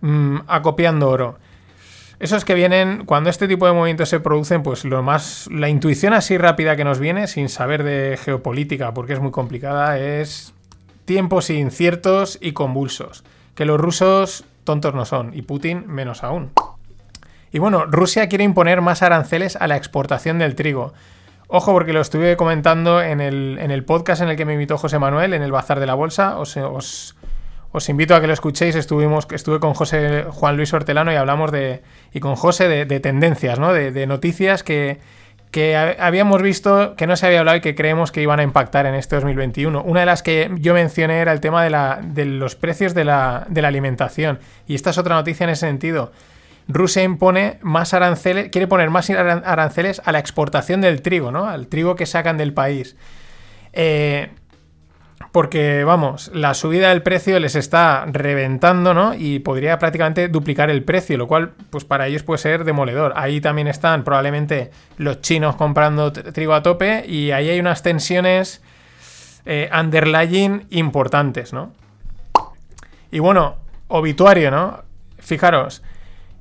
[0.02, 1.38] Mm, acopiando oro.
[2.22, 5.50] Esos que vienen, cuando este tipo de movimientos se producen, pues lo más.
[5.52, 9.98] La intuición así rápida que nos viene, sin saber de geopolítica, porque es muy complicada,
[9.98, 10.54] es
[11.06, 13.24] tiempos inciertos y convulsos.
[13.56, 16.52] Que los rusos tontos no son, y Putin menos aún.
[17.52, 20.94] Y bueno, Rusia quiere imponer más aranceles a la exportación del trigo.
[21.48, 24.78] Ojo, porque lo estuve comentando en el, en el podcast en el que me invitó
[24.78, 26.38] José Manuel, en el Bazar de la Bolsa.
[26.38, 27.16] Os, os,
[27.72, 28.76] os invito a que lo escuchéis.
[28.76, 31.82] Estuvimos, estuve con José Juan Luis Hortelano y hablamos de.
[32.14, 33.74] y con José de, tendencias, ¿no?
[33.74, 35.00] De, noticias que,
[35.52, 38.86] que habíamos visto que no se había hablado y que creemos que iban a impactar
[38.86, 39.84] en este 2021.
[39.84, 43.06] Una de las que yo mencioné era el tema de, la, de los precios de
[43.06, 44.40] la, de la alimentación.
[44.68, 46.12] Y esta es otra noticia en ese sentido.
[46.68, 51.46] Rusia impone más aranceles, quiere poner más aranceles a la exportación del trigo, ¿no?
[51.46, 52.96] Al trigo que sacan del país.
[53.74, 54.30] Eh,
[55.32, 59.14] porque, vamos, la subida del precio les está reventando, ¿no?
[59.14, 63.14] Y podría prácticamente duplicar el precio, lo cual, pues para ellos puede ser demoledor.
[63.16, 68.62] Ahí también están probablemente los chinos comprando trigo a tope y ahí hay unas tensiones
[69.46, 71.72] eh, underlying importantes, ¿no?
[73.10, 73.56] Y bueno,
[73.88, 74.84] obituario, ¿no?
[75.18, 75.82] Fijaros,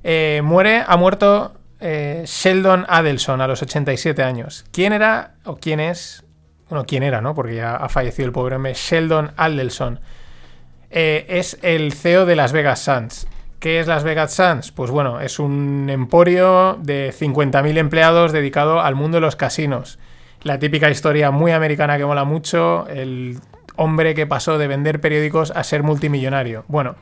[0.03, 4.65] eh, muere, ha muerto eh, Sheldon Adelson a los 87 años.
[4.73, 6.25] ¿Quién era o quién es
[6.71, 7.35] bueno, quién era, ¿no?
[7.35, 10.01] Porque ya ha fallecido el pobre hombre, Sheldon Adelson.
[10.91, 13.27] Eh, es el CEO de Las Vegas Sands.
[13.59, 14.73] ¿Qué es Las Vegas Sands?
[14.73, 19.99] Pues bueno, es un emporio de 50.000 empleados dedicado al mundo de los casinos.
[20.43, 23.39] La típica historia muy americana que mola mucho, el
[23.77, 26.65] hombre que pasó de vender periódicos a ser multimillonario.
[26.69, 26.97] Bueno,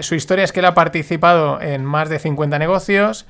[0.00, 3.26] su historia es que él ha participado en más de 50 negocios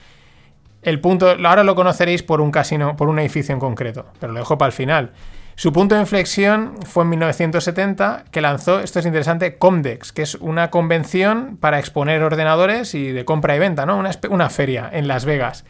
[0.88, 4.40] el punto, ahora lo conoceréis por un casino, por un edificio en concreto, pero lo
[4.40, 5.12] dejo para el final.
[5.54, 10.36] Su punto de inflexión fue en 1970, que lanzó, esto es interesante, Comdex, que es
[10.36, 13.96] una convención para exponer ordenadores y de compra y venta, ¿no?
[13.96, 15.64] Una, una feria en Las Vegas.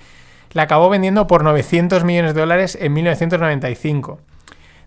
[0.53, 4.21] La acabó vendiendo por 900 millones de dólares en 1995.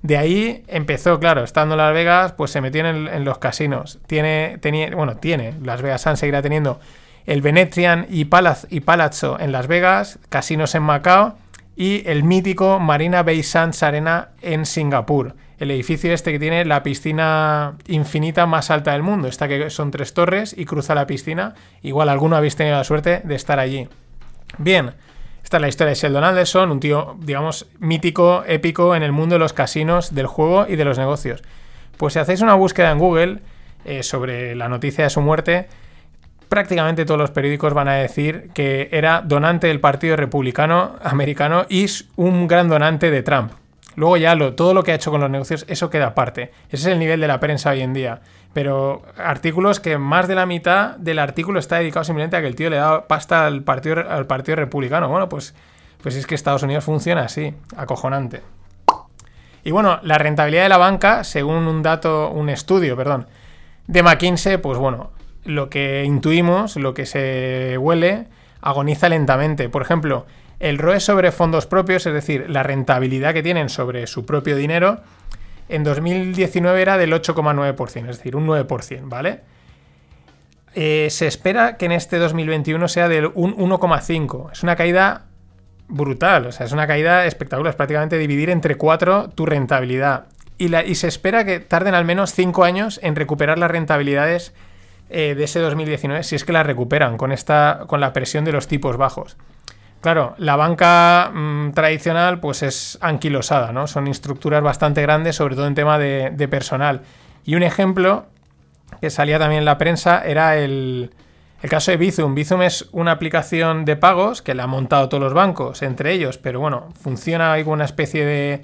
[0.04, 4.00] De ahí empezó, claro, estando en Las Vegas, pues se metió en, los casinos.
[4.08, 6.80] Tiene, tenía, bueno, tiene, Las Vegas Sun seguirá teniendo
[7.26, 11.38] el Venetian y, Palazzo en Las Vegas, casinos en Macao
[11.76, 15.36] y el mítico Marina Bay Sands Arena en Singapur.
[15.58, 19.28] El edificio este que tiene la piscina infinita más alta del mundo.
[19.28, 21.54] Esta que son tres torres y cruza la piscina.
[21.84, 23.88] Igual alguno habéis tenido la suerte de estar allí.
[24.58, 24.94] Bien,
[25.44, 29.36] esta es la historia de Sheldon Adelson, un tío, digamos, mítico, épico en el mundo
[29.36, 31.44] de los casinos, del juego y de los negocios.
[31.98, 33.40] Pues si hacéis una búsqueda en Google
[33.86, 35.68] eh, sobre la noticia de su muerte,
[36.52, 41.86] prácticamente todos los periódicos van a decir que era donante del Partido Republicano Americano y
[42.18, 43.54] un gran donante de Trump.
[43.96, 46.52] Luego ya lo, todo lo que ha hecho con los negocios, eso queda aparte.
[46.68, 48.20] Ese es el nivel de la prensa hoy en día.
[48.52, 52.56] Pero artículos que más de la mitad del artículo está dedicado simplemente a que el
[52.56, 55.08] tío le da pasta al partido, al partido republicano.
[55.08, 55.56] Bueno, pues,
[56.04, 58.42] pues es que Estados Unidos funciona así, acojonante.
[59.64, 63.28] Y bueno, la rentabilidad de la banca, según un dato, un estudio, perdón,
[63.88, 65.12] de McKinsey, pues bueno,
[65.46, 68.28] lo que intuimos, lo que se huele,
[68.62, 69.70] agoniza lentamente.
[69.70, 70.26] Por ejemplo,
[70.60, 75.02] el ROE sobre fondos propios, es decir, la rentabilidad que tienen sobre su propio dinero,
[75.70, 79.40] en 2019 era del 8,9%, es decir, un 9%, ¿vale?
[80.74, 84.52] Eh, se espera que en este 2021 sea del un 1,5%.
[84.52, 85.26] Es una caída
[85.88, 90.26] brutal, o sea, es una caída espectacular, es prácticamente dividir entre 4 tu rentabilidad.
[90.58, 94.54] Y, y se espera que tarden al menos 5 años en recuperar las rentabilidades
[95.12, 98.52] eh, de ese 2019, si es que la recuperan con, esta, con la presión de
[98.52, 99.38] los tipos bajos.
[100.02, 103.86] Claro, la banca mm, tradicional pues es anquilosada, ¿no?
[103.88, 107.02] Son estructuras bastante grandes, sobre todo en tema de, personal.
[107.46, 108.26] Y un ejemplo
[109.00, 111.12] que salía también en la prensa era el,
[111.62, 112.34] el caso de Bizum.
[112.34, 116.38] Bizum es una aplicación de pagos que la han montado todos los bancos, entre ellos,
[116.40, 118.62] pero bueno, funciona ahí como una especie de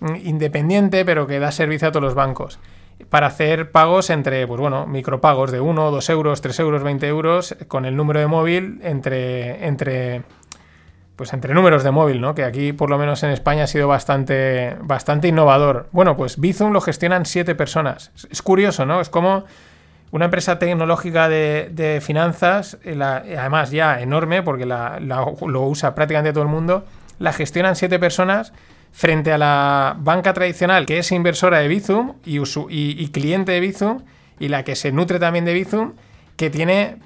[0.00, 2.58] mm, independiente, pero que da servicio a todos los bancos
[3.08, 7.56] para hacer pagos entre, pues bueno, micropagos de 1, 2 euros, 3 euros, 20 euros,
[7.68, 10.22] con el número de móvil entre, entre,
[11.16, 12.34] pues entre números de móvil, ¿no?
[12.34, 15.88] Que aquí, por lo menos en España, ha sido bastante, bastante innovador.
[15.92, 18.12] Bueno, pues Bizum lo gestionan 7 personas.
[18.30, 19.00] Es curioso, ¿no?
[19.00, 19.44] Es como
[20.10, 26.50] una empresa tecnológica de, finanzas, la, además ya enorme, porque lo usa prácticamente todo el
[26.50, 26.84] mundo,
[27.18, 28.52] la gestionan 7 personas
[28.92, 34.02] frente a la banca tradicional que es inversora de Bizum y, cliente de Bizum
[34.38, 35.94] y la que se nutre también de Bizum,
[36.36, 36.98] que tiene,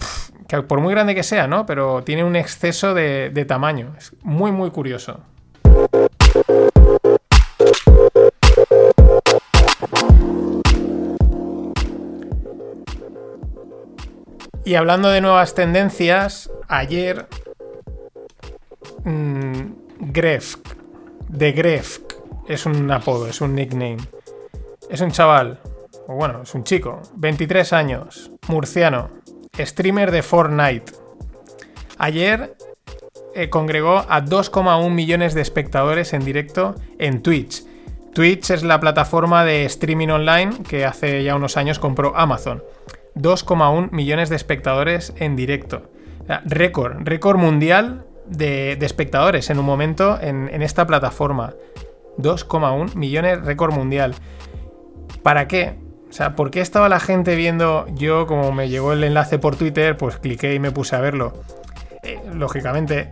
[0.48, 1.66] que por muy grande que sea, ¿no?
[1.66, 3.94] Pero tiene un exceso de, tamaño.
[3.96, 5.20] Es muy, muy curioso.
[14.64, 17.28] Y hablando de nuevas tendencias, ayer
[19.04, 19.72] mmm,
[21.28, 22.00] de Gref
[22.48, 23.98] es un apodo, es un nickname.
[24.88, 25.58] Es un chaval,
[26.06, 29.10] o bueno, es un chico, 23 años, murciano,
[29.58, 30.92] streamer de Fortnite.
[31.98, 32.56] Ayer
[33.34, 37.64] eh, congregó a 2,1 millones de espectadores en directo en Twitch.
[38.14, 42.62] Twitch es la plataforma de streaming online que hace ya unos años compró Amazon.
[43.14, 45.90] 2,1 millones de espectadores en directo.
[46.44, 51.54] Récord, récord mundial de, espectadores en un momento en, en esta plataforma.
[52.18, 54.14] 2,1 millones, récord mundial.
[55.22, 55.76] ¿Para qué?
[56.08, 57.86] O sea, ¿por qué estaba la gente viendo?
[57.94, 61.34] Yo, como me llegó el enlace por Twitter, pues cliqué y me puse a verlo.
[62.02, 63.10] Eh, lógicamente,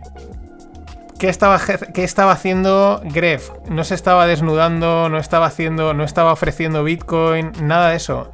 [1.19, 1.59] ¿qué estaba,
[1.93, 3.51] ¿qué estaba haciendo Gref?
[3.67, 8.31] No se estaba desnudando, no estaba haciendo, no estaba ofreciendo Bitcoin, nada de eso.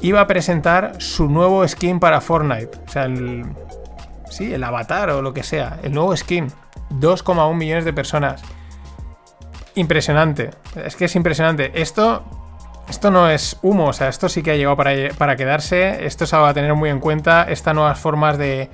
[0.00, 2.78] Iba a presentar su nuevo skin para Fortnite.
[2.86, 3.44] O sea, el,
[4.34, 6.48] sí, el avatar o lo que sea, el nuevo skin.
[6.90, 8.42] 2,1 millones de personas.
[9.74, 10.50] Impresionante.
[10.76, 11.72] Es que es impresionante.
[11.80, 12.24] Esto,
[12.88, 16.06] esto no es humo, o sea, esto sí que ha llegado para, para quedarse.
[16.06, 17.44] Esto se va a tener muy en cuenta.
[17.44, 18.70] Estas nuevas formas de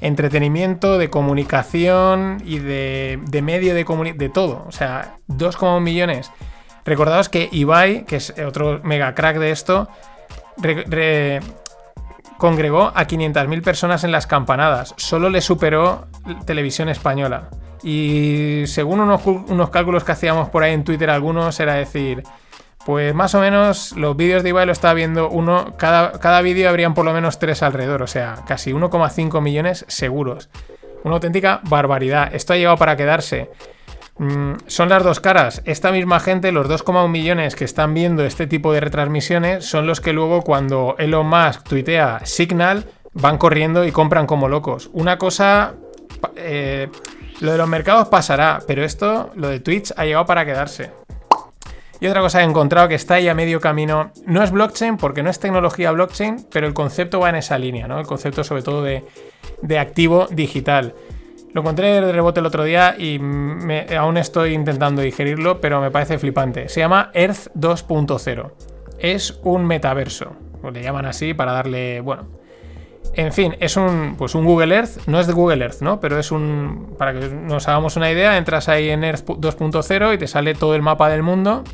[0.00, 4.64] entretenimiento, de comunicación y de, de medio de comunicación, de todo.
[4.66, 6.30] O sea, 2,1 millones.
[6.84, 9.88] Recordaos que Ibai, que es otro mega crack de esto,
[10.56, 11.40] re,
[12.40, 14.94] congregó a 500.000 personas en las campanadas.
[14.96, 16.08] Solo le superó
[16.46, 17.50] Televisión Española.
[17.82, 22.22] Y según unos, unos, cálculos que hacíamos por ahí en Twitter, algunos era decir,
[22.86, 26.70] pues más o menos los vídeos de Ibai lo estaba viendo uno, cada, cada vídeo
[26.70, 30.48] habrían por lo menos tres alrededor, o sea, casi 1,5 millones seguros.
[31.04, 32.34] Una auténtica barbaridad.
[32.34, 33.50] Esto ha llegado para quedarse.
[34.18, 35.62] Mm, son las dos caras.
[35.64, 40.00] Esta misma gente, los 2,1 millones que están viendo este tipo de retransmisiones, son los
[40.00, 44.90] que luego cuando Elon Musk tuitea Signal, van corriendo y compran como locos.
[44.92, 45.74] Una cosa...
[46.36, 46.88] Eh,
[47.40, 50.90] lo de los mercados pasará, pero esto, lo de Twitch, ha llegado para quedarse.
[51.98, 54.96] Y otra cosa que he encontrado que está ahí a medio camino, no es blockchain
[54.96, 57.98] porque no es tecnología blockchain, pero el concepto va en esa línea, ¿no?
[57.98, 59.04] El concepto sobre todo de,
[59.60, 60.94] de activo digital.
[61.52, 63.20] Lo encontré de rebote el otro día y
[63.96, 66.68] aún estoy intentando digerirlo, pero me parece flipante.
[66.68, 68.52] Se llama Earth 2.0.
[68.98, 70.36] Es un metaverso.
[70.72, 72.00] Le llaman así para darle.
[72.00, 72.28] Bueno.
[73.14, 75.08] En fin, es un, pues un Google Earth.
[75.08, 75.98] No es de Google Earth, ¿no?
[75.98, 76.94] Pero es un.
[76.96, 80.76] Para que nos hagamos una idea, entras ahí en Earth 2.0 y te sale todo
[80.76, 81.64] el mapa del mundo.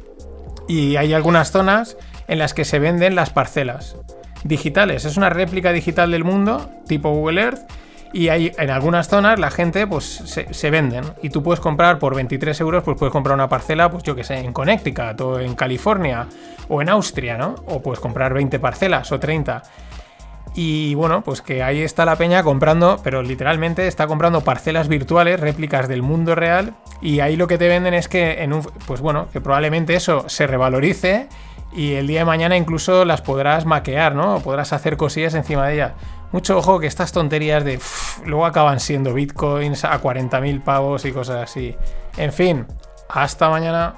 [0.69, 3.97] Y hay algunas zonas en las que se venden las parcelas
[4.45, 5.05] digitales.
[5.05, 7.61] Es una réplica digital del mundo, tipo Google Earth
[8.13, 10.05] Y hay, en algunas zonas la gente pues
[10.51, 14.03] se, venden y tú puedes comprar por 23 euros, pues puedes comprar una parcela, pues
[14.05, 16.27] yo que sé, en Connecticut o en California
[16.69, 17.57] o en Austria, ¿no?
[17.67, 19.63] O puedes comprar 20 parcelas o 30.
[20.55, 25.39] Y bueno, pues que ahí está la peña comprando, pero literalmente está comprando parcelas virtuales,
[25.39, 29.03] réplicas del mundo real, y ahí lo que te venden es que en un, pues
[29.03, 31.29] bueno, que probablemente eso se revalorice
[31.75, 34.37] y el día de mañana incluso las podrás maquear, ¿no?
[34.37, 35.93] O podrás hacer cosillas encima de ellas.
[36.37, 41.11] Mucho ojo que estas tonterías de uff, luego acaban siendo bitcoins a 40.000 pavos y
[41.11, 41.75] cosas así.
[42.19, 42.67] En fin,
[43.09, 43.97] hasta mañana.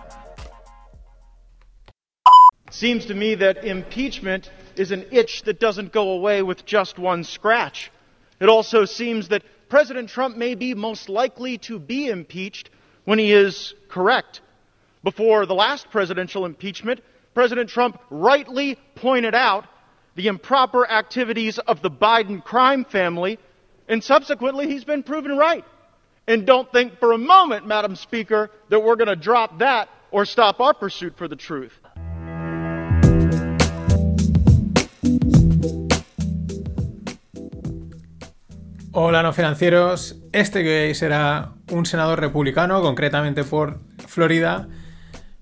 [2.71, 7.25] Seems to me that impeachment is an itch that doesn't go away with just one
[7.25, 7.91] scratch.
[8.39, 12.71] It also seems that President Trump may be most likely to be impeached
[13.05, 14.43] when he is correct.
[15.03, 17.01] Before the last presidential impeachment,
[17.35, 19.65] President Trump rightly pointed out
[20.19, 23.39] the improper activities of the Biden crime family,
[23.89, 25.65] and subsequently he's been proven right.
[26.27, 30.25] And don't think for a moment, Madam Speaker, that we're going to drop that or
[30.25, 31.73] stop our pursuit for the truth.
[38.93, 44.67] Hola no financieros, este que hoy será un senador republicano, concretamente por Florida.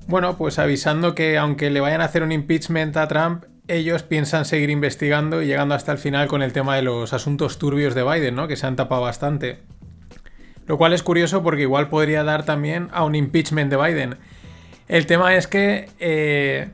[0.07, 4.45] Bueno, pues avisando que aunque le vayan a hacer un impeachment a Trump, ellos piensan
[4.45, 8.05] seguir investigando y llegando hasta el final con el tema de los asuntos turbios de
[8.05, 8.49] Biden, ¿no?
[8.49, 9.59] Que se han tapado bastante.
[10.67, 14.17] Lo cual es curioso porque igual podría dar también a un impeachment de Biden.
[14.89, 16.69] El tema es que, eh,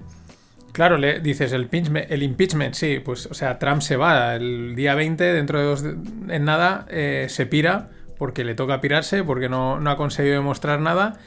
[0.72, 5.24] claro, le dices el impeachment, sí, pues, o sea, Trump se va el día 20,
[5.24, 9.90] dentro de dos, en nada, eh, se pira porque le toca pirarse, porque no, no
[9.90, 11.18] ha conseguido demostrar nada.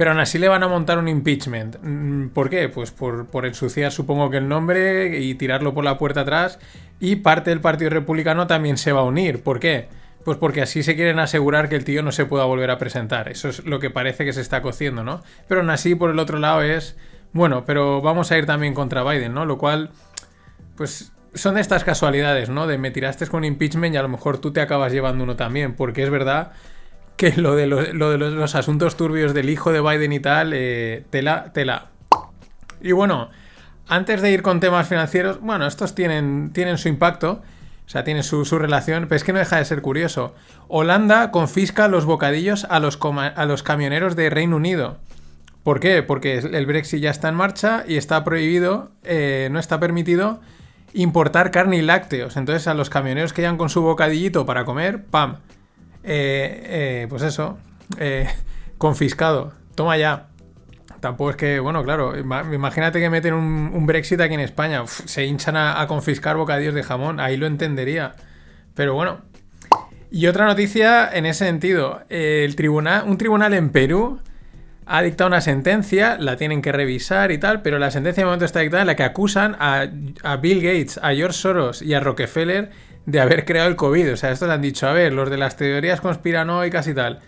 [0.00, 1.76] Pero aún así le van a montar un impeachment.
[1.82, 2.70] Mm, ¿Por qué?
[2.70, 6.58] Pues por, por, ensuciar supongo que el nombre y tirarlo por la puerta atrás.
[7.00, 9.42] Y parte del Partido Republicano también se va a unir.
[9.42, 9.88] ¿Por qué?
[10.24, 13.28] Pues porque así se quieren asegurar que el tío no se pueda volver a presentar.
[13.28, 15.22] Eso es lo que parece que se está cociendo, ¿no?
[15.46, 16.96] Pero aún así, por el otro lado, es.
[17.34, 19.44] Bueno, pero vamos a ir también contra Biden, ¿no?
[19.44, 19.90] Lo cual.
[20.78, 22.66] Pues son estas casualidades, ¿no?
[22.66, 25.74] De me tiraste con impeachment y a lo mejor tú te acabas llevando uno también.
[25.74, 26.52] Porque es verdad
[27.20, 30.52] que lo de los, lo de los, asuntos turbios del hijo de Biden y tal,
[30.54, 31.88] eh, tela, tela.
[32.80, 33.28] Y bueno,
[33.88, 37.42] antes de ir con temas financieros, bueno, estos tienen, su impacto,
[37.84, 40.34] o sea, tienen su, su, relación, pero es que no deja de ser curioso.
[40.68, 44.96] Holanda confisca los bocadillos a los, a los camioneros de Reino Unido.
[45.62, 46.02] ¿Por qué?
[46.02, 50.40] Porque el Brexit ya está en marcha y está prohibido, eh, no está permitido
[50.94, 52.38] importar carne y lácteos.
[52.38, 55.36] Entonces a los camioneros que llegan con su bocadillito para comer, ¡pam!
[56.02, 56.62] Eh,
[57.02, 57.58] eh, pues eso,
[57.98, 58.28] eh,
[58.78, 59.52] confiscado.
[59.74, 60.26] Toma ya.
[61.00, 65.56] Tampoco es que, bueno, claro, imagínate que meten un, Brexit aquí en España, se hinchan
[65.56, 68.14] a, confiscar bocadillos de jamón, ahí lo entendería.
[68.74, 69.22] Pero bueno.
[70.10, 74.20] Y otra noticia en ese sentido, un tribunal en Perú
[74.84, 78.44] ha dictado una sentencia, la tienen que revisar y tal, pero la sentencia de momento
[78.44, 79.86] está dictada en la que acusan a
[80.42, 82.70] Bill Gates, a George Soros y a Rockefeller
[83.10, 84.12] de haber creado el COVID.
[84.12, 87.20] O sea, esto le han dicho, a ver, los de las teorías conspiranoicas y tal.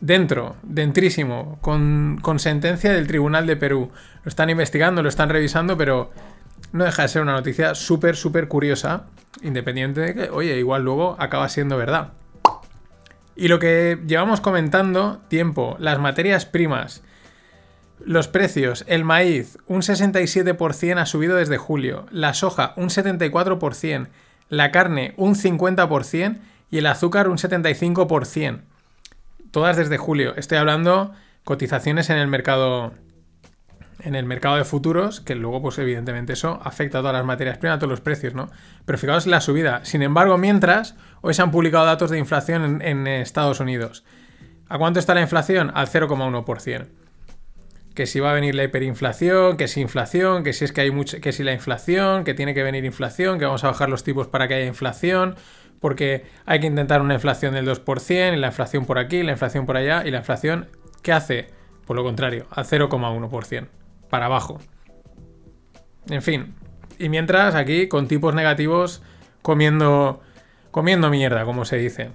[0.00, 3.90] Dentro, dentrísimo, con, con, sentencia del Tribunal de Perú.
[4.22, 6.10] Lo están investigando, lo están revisando, pero
[6.72, 9.04] no deja de ser una noticia súper, súper curiosa,
[9.42, 12.12] independiente de que, oye, igual luego acaba siendo verdad.
[13.36, 17.02] Y lo que llevamos comentando tiempo, las materias primas,
[18.04, 24.08] los precios, el maíz, un 67% ha subido desde julio, la soja, un 74%,
[24.48, 26.38] la carne un 50%
[26.70, 28.60] y el azúcar un 75%.
[29.50, 30.34] Todas desde julio.
[30.36, 31.12] Estoy hablando
[31.44, 32.92] cotizaciones en el mercado
[34.00, 37.56] en el mercado de futuros, que luego pues evidentemente eso afecta a todas las materias
[37.56, 38.50] primas, a todos los precios, ¿no?
[38.84, 39.82] Pero fijaos la subida.
[39.84, 44.04] Sin embargo, mientras, hoy se han publicado datos de inflación en, en Estados Unidos.
[44.68, 45.70] ¿A cuánto está la inflación?
[45.74, 47.03] Al 0,1%
[47.94, 50.90] que si va a venir la hiperinflación, que si inflación, que si es que hay
[50.90, 54.02] mucho, que si la inflación, que tiene que venir inflación, que vamos a bajar los
[54.02, 55.36] tipos para que haya inflación,
[55.80, 59.64] porque hay que intentar una inflación del 2%, y la inflación por aquí, la inflación
[59.64, 60.68] por allá, y la inflación,
[61.02, 61.46] ¿qué hace?
[61.86, 63.68] Por lo contrario, a 0,1%,
[64.10, 64.58] para abajo.
[66.10, 66.54] En fin,
[66.98, 69.02] y mientras aquí con tipos negativos
[69.42, 70.20] comiendo,
[70.70, 72.10] comiendo mierda, como se dice.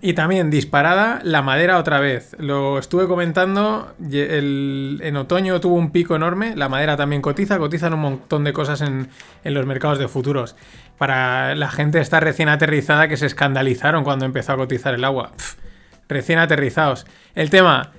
[0.00, 2.36] Y también disparada la madera otra vez.
[2.38, 8.00] Lo estuve comentando, en otoño tuvo un pico enorme, la madera también cotiza, cotizan un
[8.00, 9.08] montón de cosas en,
[9.44, 10.56] los mercados de futuros.
[10.98, 15.32] Para la gente está recién aterrizada que se escandalizaron cuando empezó a cotizar el agua.
[16.08, 17.06] Recién aterrizados.
[17.34, 17.92] El tema,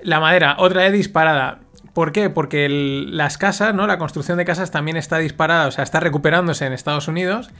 [0.00, 1.60] la madera, otra vez disparada.
[1.92, 2.30] ¿Por qué?
[2.30, 3.86] Porque las casas, ¿no?
[3.86, 7.50] La construcción de casas también está disparada, o sea, está recuperándose en Estados Unidos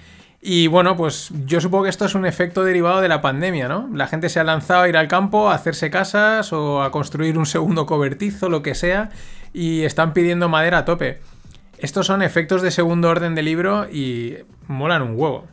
[0.45, 3.89] Y bueno, pues yo supongo que esto es un efecto derivado de la pandemia, ¿no?
[3.95, 7.39] La gente se ha lanzado a ir al campo, a hacerse casas o a construir
[7.39, 9.11] un segundo cobertizo, lo que sea,
[9.53, 11.21] y están pidiendo madera a tope.
[11.79, 15.47] Estos son efectos de segundo orden de libro y molan un huevo.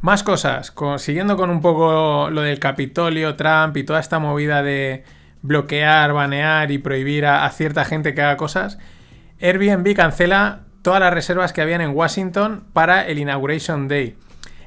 [0.00, 5.04] Más cosas, siguiendo con un poco lo del Capitolio, Trump y toda esta movida de
[5.42, 8.78] bloquear, banear y prohibir a, cierta gente que haga cosas,
[9.40, 14.16] Airbnb cancela todas las reservas que habían en Washington para el Inauguration Day.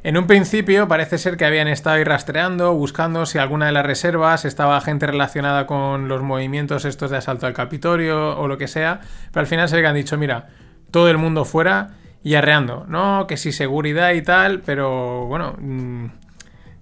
[0.04, 3.86] En un principio parece ser que habían estado ahí rastreando, buscando si alguna de las
[3.86, 8.68] reservas estaba gente relacionada con los movimientos estos de asalto al Capitolio o lo que
[8.68, 9.02] sea,
[9.32, 10.50] pero al final se le han dicho, mira,
[10.90, 11.92] todo el mundo fuera
[12.24, 13.28] y arreando, ¿no?
[13.28, 16.06] Que si seguridad y tal, pero bueno, mm,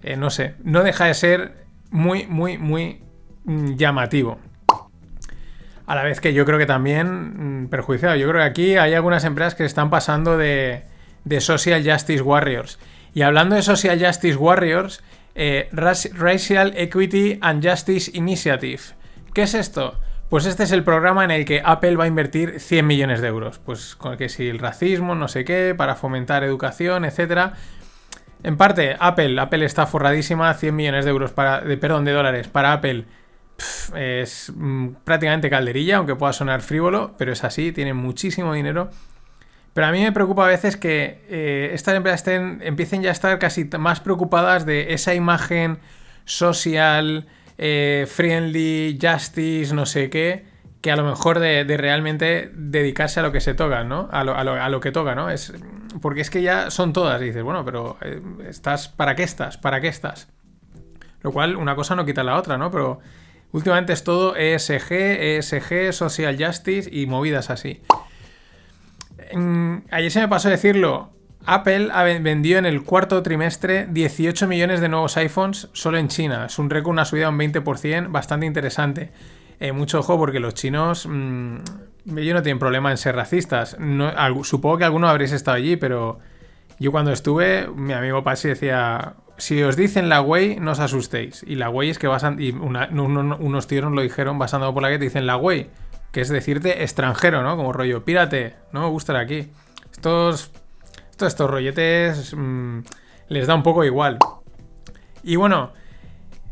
[0.04, 3.02] eh, no sé, no deja de ser muy, muy, muy
[3.44, 4.40] mm, llamativo.
[5.90, 8.16] A la vez que yo creo que también mm, perjudiciado.
[8.16, 10.84] Yo creo que aquí hay algunas empresas que están pasando de,
[11.40, 12.78] Social Justice Warriors.
[13.16, 15.02] Y hablando de Social Justice Warriors,
[15.34, 18.80] eh, Racial Equity and Justice Initiative.
[19.34, 20.00] ¿Qué es esto?
[20.30, 23.30] Pues este es el programa en el que Apple va a invertir 100 millones de
[23.30, 23.58] euros.
[23.58, 27.54] Pues con que si el racismo, no sé qué, para fomentar educación, etcétera.
[28.44, 32.48] En parte, Apple, Apple está forradísima, 100 millones de euros para, de, perdón, de dólares
[32.48, 33.06] para Apple
[33.96, 38.90] es mm, prácticamente calderilla, aunque pueda sonar frívolo, pero es así, tiene muchísimo dinero.
[39.74, 43.12] Pero a mí me preocupa a veces que eh, estas empresas estén, empiecen ya a
[43.12, 45.80] estar casi más preocupadas de esa imagen
[46.26, 50.46] social, eh, friendly, justice, no sé qué,
[50.82, 54.10] que a lo mejor de, realmente dedicarse a lo que se toca, ¿no?
[54.12, 55.30] A lo, que toca, ¿no?
[55.30, 55.54] Es,
[56.02, 59.58] porque es que ya son todas, dices, bueno, pero eh, estás, ¿para qué estás?
[59.58, 60.30] ¿Para qué estás?
[61.22, 62.72] Lo cual, una cosa no quita la otra, ¿no?
[62.72, 63.00] Pero
[63.52, 67.82] Últimamente es todo ESG, ESG, Social Justice y movidas así.
[69.92, 71.12] ayer se me pasó decirlo.
[71.46, 71.90] Apple
[72.20, 76.46] vendió en el cuarto trimestre 18 millones de nuevos iPhones solo en China.
[76.46, 79.12] Es un récord, una subida de un 20%, bastante interesante.
[79.60, 81.58] Eh, mucho ojo porque los chinos mmm,
[82.18, 83.78] ellos no tienen problema en ser racistas.
[84.44, 86.20] supongo que alguno habréis estado allí, pero
[86.80, 91.44] yo cuando estuve, mi amigo Pasi decía, si os dicen la Way, no os asustéis.
[91.48, 95.00] Y la Way es que vas y unos tíos lo dijeron basando por la que
[95.00, 95.70] te dicen la Way,
[96.12, 97.56] que es decirte extranjero, ¿no?
[97.56, 99.50] Como rollo, pírate, no me gusta aquí.
[99.92, 100.52] Estos,
[101.10, 102.80] estos, estos rolletes mm,
[103.30, 104.18] les da un poco igual.
[105.24, 105.72] Y bueno,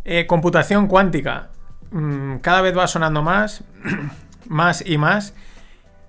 [0.06, 1.50] eh, computación cuántica.
[1.92, 3.64] Mm, cada vez va sonando más,
[4.48, 5.34] más y más.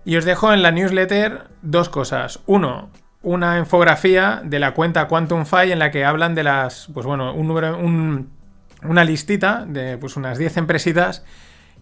[0.04, 2.40] Y os dejo en la newsletter dos cosas.
[2.46, 2.90] Uno,
[3.28, 7.46] una infografía de la cuenta QuantumFi en la que hablan de las, pues bueno, un
[7.46, 11.24] número, una listita de pues unas 10 empresitas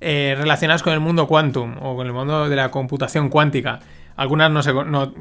[0.01, 3.78] eh, relacionadas con el mundo quantum o con el mundo de la computación cuántica.
[4.16, 4.72] Algunas no sé,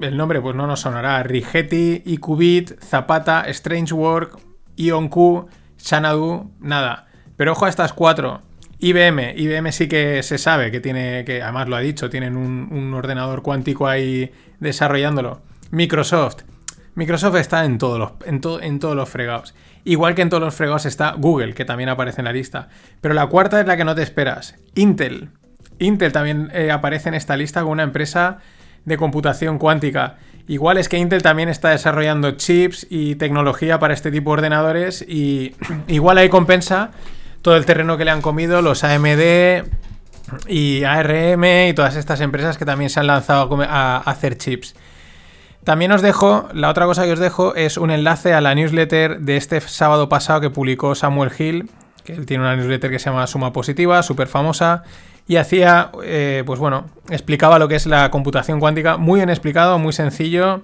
[0.02, 1.22] el nombre pues no nos sonará.
[1.22, 4.40] Rigetti, IQBit, Zapata, StrangeWork,
[4.78, 5.48] IonQ,
[5.78, 7.06] Xanadu, nada.
[7.38, 8.42] Pero ojo a estas cuatro.
[8.80, 12.70] IBM, IBM sí que se sabe que tiene, que además lo ha dicho, tienen un,
[12.72, 15.42] un ordenador cuántico ahí desarrollándolo.
[15.76, 16.44] Microsoft.
[16.96, 19.54] Microsoft está en todos los, en, en todos los fregados.
[19.84, 22.70] Igual que en todos los fregados está Google, que también aparece en la lista.
[23.02, 24.56] Pero la cuarta es la que no te esperas.
[24.76, 25.32] Intel.
[25.80, 28.38] Intel también eh, aparece en esta lista como una empresa
[28.86, 30.16] de computación cuántica.
[30.48, 35.04] Igual es que Intel también está desarrollando chips y tecnología para este tipo de ordenadores
[35.06, 35.56] y
[35.90, 36.92] igual ahí compensa
[37.42, 39.66] todo el terreno que le han comido los AMD
[40.48, 44.74] y ARM y todas estas empresas que también se han lanzado a hacer chips.
[45.66, 49.22] También os dejo, la otra cosa que os dejo es un enlace a la newsletter
[49.22, 51.72] de este sábado pasado que publicó Samuel Hill,
[52.04, 54.84] que él tiene una newsletter que se llama Suma Positiva, súper famosa,
[55.28, 59.80] y hacía, eh, pues bueno, explicaba lo que es la computación cuántica, muy bien explicado,
[59.80, 60.62] muy sencillo,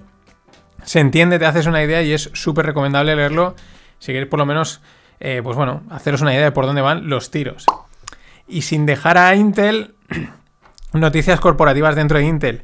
[0.84, 3.56] se entiende, te haces una idea y es súper recomendable leerlo,
[3.98, 4.82] si queréis por lo menos,
[5.18, 7.66] eh, pues bueno, haceros una idea de por dónde van los tiros.
[8.46, 9.96] Y sin dejar a Intel,
[10.92, 12.62] noticias corporativas dentro de Intel.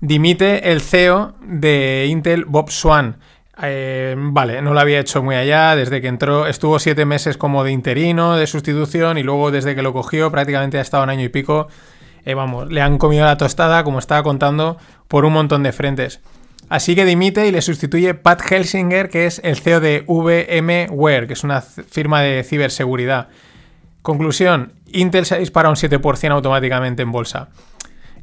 [0.00, 3.16] Dimite el CEO de Intel, Bob Swan.
[3.62, 7.62] Eh, vale, no lo había hecho muy allá, desde que entró, estuvo siete meses como
[7.64, 11.24] de interino, de sustitución, y luego desde que lo cogió prácticamente ha estado un año
[11.24, 11.68] y pico.
[12.24, 16.20] Eh, vamos, le han comido la tostada, como estaba contando, por un montón de frentes.
[16.70, 21.34] Así que dimite y le sustituye Pat Helsinger, que es el CEO de VMware, que
[21.34, 23.28] es una firma de ciberseguridad.
[24.00, 27.48] Conclusión, Intel se ha disparado un 7% automáticamente en bolsa.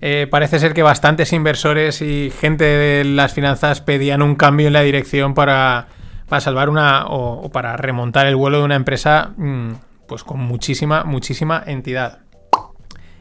[0.01, 4.73] Eh, parece ser que bastantes inversores y gente de las finanzas pedían un cambio en
[4.73, 5.87] la dirección para,
[6.39, 9.71] salvar una o, para remontar el vuelo de una empresa mm,
[10.07, 12.19] pues con muchísima, muchísima entidad.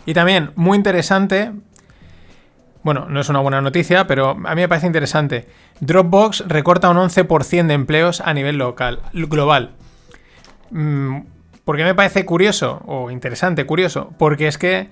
[0.05, 1.53] Y también, muy interesante,
[2.83, 5.49] Bueno, no es una buena noticia, pero a mí me parece interesante.
[5.81, 9.73] Dropbox recorta un 11% de empleos a nivel local, global.
[10.71, 11.23] Mm,
[11.65, 14.13] ¿Por qué me parece curioso o interesante, curioso?
[14.19, 14.89] Porque es que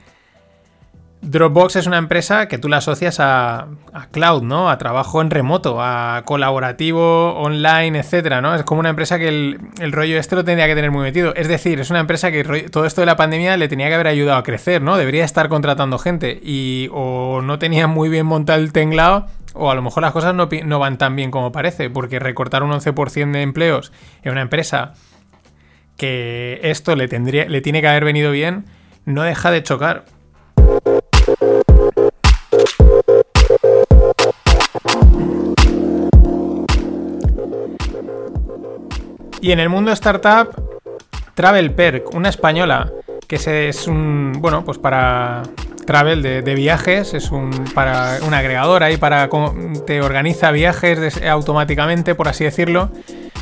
[1.24, 3.68] Dropbox es una empresa que tú la asocias a,
[4.10, 4.68] cloud, ¿no?
[4.68, 8.54] A trabajo en remoto, a colaborativo, online, etcétera, ¿no?
[8.54, 11.34] Es como una empresa que el, rollo este lo tendría que tener muy metido.
[11.34, 14.08] Es decir, es una empresa que todo esto de la pandemia le tenía que haber
[14.08, 14.96] ayudado a crecer, ¿no?
[14.96, 19.74] Debería estar contratando gente y o no tenía muy bien montado el tenglado o a
[19.74, 23.30] lo mejor las cosas no, no van tan bien como parece, porque recortar un 11%
[23.30, 24.94] de empleos en una empresa
[25.96, 28.66] que esto le, tendría, le tiene que haber venido bien,
[29.04, 30.04] no deja de chocar.
[39.44, 40.54] Y en el mundo startup,
[41.34, 42.90] Travel Perk, una española,
[43.28, 43.36] que
[43.68, 45.42] es un, bueno, pues para
[45.86, 49.28] travel de, viajes, es un, para un agregador ahí para
[49.84, 52.90] te organiza viajes automáticamente, por así decirlo.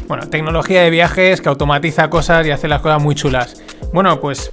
[0.08, 3.62] Bueno, tecnología de viajes que automatiza cosas y hace las cosas muy chulas.
[3.92, 4.50] Bueno, pues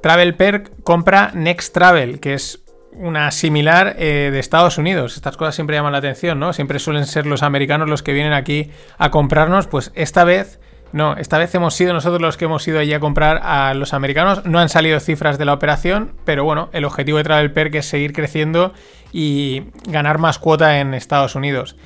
[0.00, 2.62] Travel Perk compra Next Travel, que es
[2.92, 5.16] una similar eh, de Estados Unidos.
[5.16, 6.52] Estas cosas siempre llaman la atención, ¿no?
[6.52, 9.66] Siempre suelen ser los americanos los que vienen aquí a comprarnos.
[9.66, 10.60] Pues esta vez,
[10.92, 13.94] no, esta vez hemos sido nosotros los que hemos ido allí a comprar a los
[13.94, 14.44] americanos.
[14.44, 17.86] No han salido cifras de la operación, pero bueno, el objetivo de Travel Perk es
[17.86, 18.72] seguir creciendo
[19.12, 21.76] y ganar más cuota en Estados Unidos.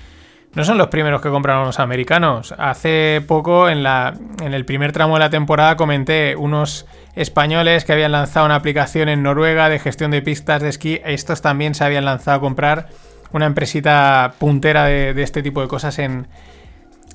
[0.55, 2.55] No son los primeros que compraron los americanos.
[2.57, 6.87] Hace poco, en, la, en el primer tramo de la temporada, comenté unos
[7.17, 11.01] españoles que habían lanzado una aplicación en Noruega de gestión de pistas de esquí.
[11.05, 12.89] Estos también se habían lanzado a comprar
[13.33, 16.29] una empresita puntera de, este tipo de cosas en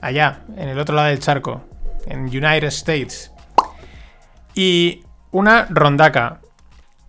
[0.01, 1.63] allá, en el otro lado del charco,
[2.05, 3.31] en United States.
[4.53, 6.39] Y una rondaca.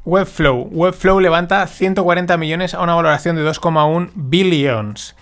[0.05, 0.69] Webflow.
[0.71, 5.15] Webflow levanta 140 millones a una valoración de 2,1 billions.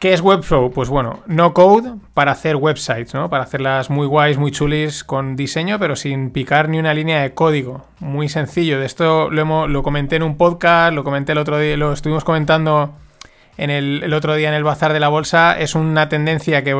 [0.00, 0.70] ¿Qué es Webflow?
[0.70, 3.28] Pues bueno, no code para hacer websites, ¿no?
[3.28, 7.34] Para hacerlas muy guays, muy chulis con diseño, pero sin picar ni una línea de
[7.34, 7.84] código.
[7.98, 8.80] Muy sencillo.
[8.80, 12.24] De esto lo, lo comenté en un podcast, lo comenté el otro día, lo estuvimos
[12.24, 12.94] comentando
[13.58, 15.60] en el, otro día en el bazar de la bolsa.
[15.60, 16.72] Es una tendencia que,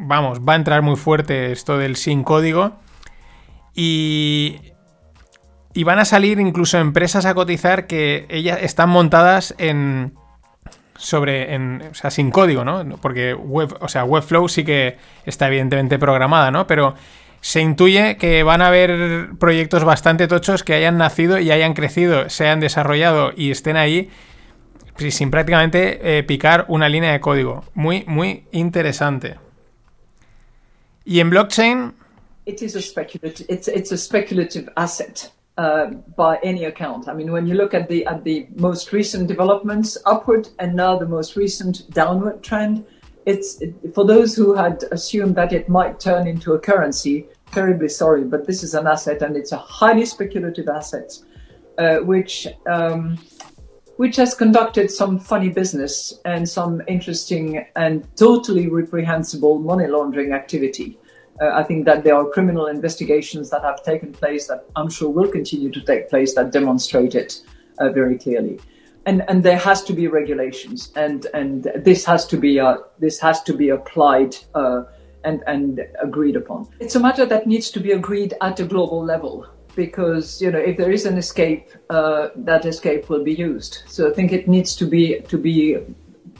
[0.00, 2.72] vamos, va a entrar muy fuerte esto del sin código.
[3.72, 4.58] Y,
[5.74, 10.14] y van a salir incluso empresas a cotizar que ellas están montadas en
[11.04, 12.96] sobre, en, o sea, sin código, ¿no?
[12.96, 14.96] Porque web, o sea, Webflow sí que
[15.26, 16.66] está evidentemente programada, ¿no?
[16.66, 16.94] Pero
[17.42, 22.30] se intuye que van a haber proyectos bastante tochos que hayan nacido y hayan crecido,
[22.30, 24.08] se hayan desarrollado y estén ahí
[25.10, 27.64] sin prácticamente eh, picar una línea de código.
[27.74, 29.36] Muy, muy interesante.
[31.04, 31.92] Y en blockchain...
[32.46, 35.33] It is a speculative asset.
[35.56, 35.86] Uh,
[36.16, 37.08] by any account.
[37.08, 40.98] I mean, when you look at the at the most recent developments upward and now
[40.98, 42.84] the most recent downward trend,
[43.26, 47.26] it's it, for those who had assumed that it might turn into a currency.
[47.52, 51.12] Terribly sorry, but this is an asset and it's a highly speculative asset,
[51.78, 52.48] uh, which.
[52.66, 53.18] Um,
[53.96, 60.98] which has conducted some funny business and some interesting and totally reprehensible money laundering activity.
[61.40, 65.10] Uh, I think that there are criminal investigations that have taken place that I'm sure
[65.10, 67.40] will continue to take place that demonstrate it
[67.78, 68.60] uh, very clearly.
[69.06, 73.18] And, and there has to be regulations, and, and this has to be uh, this
[73.20, 74.84] has to be applied uh,
[75.24, 76.68] and, and agreed upon.
[76.80, 80.58] It's a matter that needs to be agreed at a global level because you know
[80.58, 83.82] if there is an escape, uh, that escape will be used.
[83.86, 85.76] So I think it needs to be to be,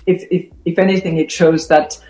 [0.07, 2.03] if if, if anything, it shows that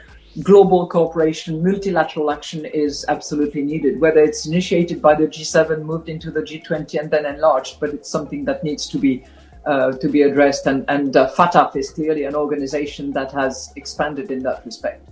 [0.43, 6.31] global cooperation, multilateral action is absolutely needed, whether it's initiated by the G7, moved into
[6.31, 9.25] the G20, and then enlarged, but it's something that needs to be
[9.67, 10.67] uh, to be addressed.
[10.67, 15.09] And, and uh, FATF is clearly an organization that has expanded in that respect.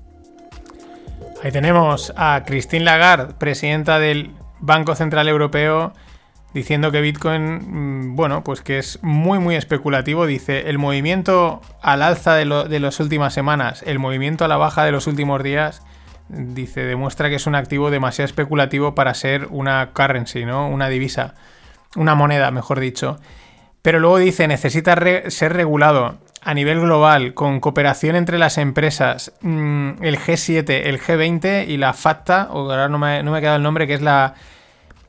[1.43, 5.93] Ahí tenemos a Christine Lagarde, presidenta del Banco Central Europeo,
[6.55, 10.27] diciendo que Bitcoin, mm, bueno, pues que es muy, muy especulativo.
[10.27, 14.57] Dice, el movimiento al alza de, lo, de las últimas semanas, el movimiento a la
[14.57, 15.83] baja de los últimos días,
[16.29, 20.69] dice, demuestra que es un activo demasiado especulativo para ser una currency, ¿no?
[20.69, 21.35] Una divisa,
[21.97, 23.19] una moneda, mejor dicho.
[23.83, 24.97] Pero luego dice, necesita
[25.29, 31.67] ser regulado a nivel global, con cooperación entre las empresas, mm, el G7, el G20
[31.69, 34.03] y la FATTA, o ahora no me, no me ha quedado el nombre, que es
[34.03, 34.35] la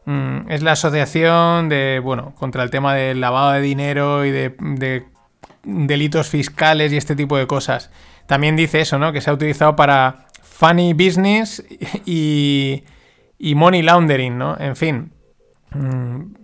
[0.06, 5.06] Mm, es la asociación de, bueno, contra el tema del lavado de dinero y de,
[5.64, 7.92] delitos fiscales y este tipo de cosas.
[8.26, 9.14] También dice eso, ¿no?
[9.14, 11.64] Que se ha utilizado para funny business
[12.06, 12.84] y,
[13.38, 14.58] y money laundering, ¿no?
[14.60, 15.12] En fin.
[15.72, 16.36] Mm,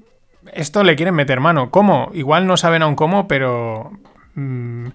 [0.53, 1.69] esto le quieren meter mano.
[1.69, 2.11] ¿Cómo?
[2.13, 3.91] Igual no saben aún cómo, pero
[4.35, 4.87] mm,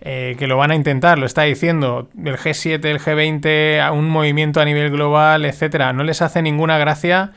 [0.00, 4.08] eh, que lo van a intentar, lo está diciendo el G7, el G20, a un
[4.08, 7.32] movimiento a nivel global, etcétera, no les hace ninguna gracia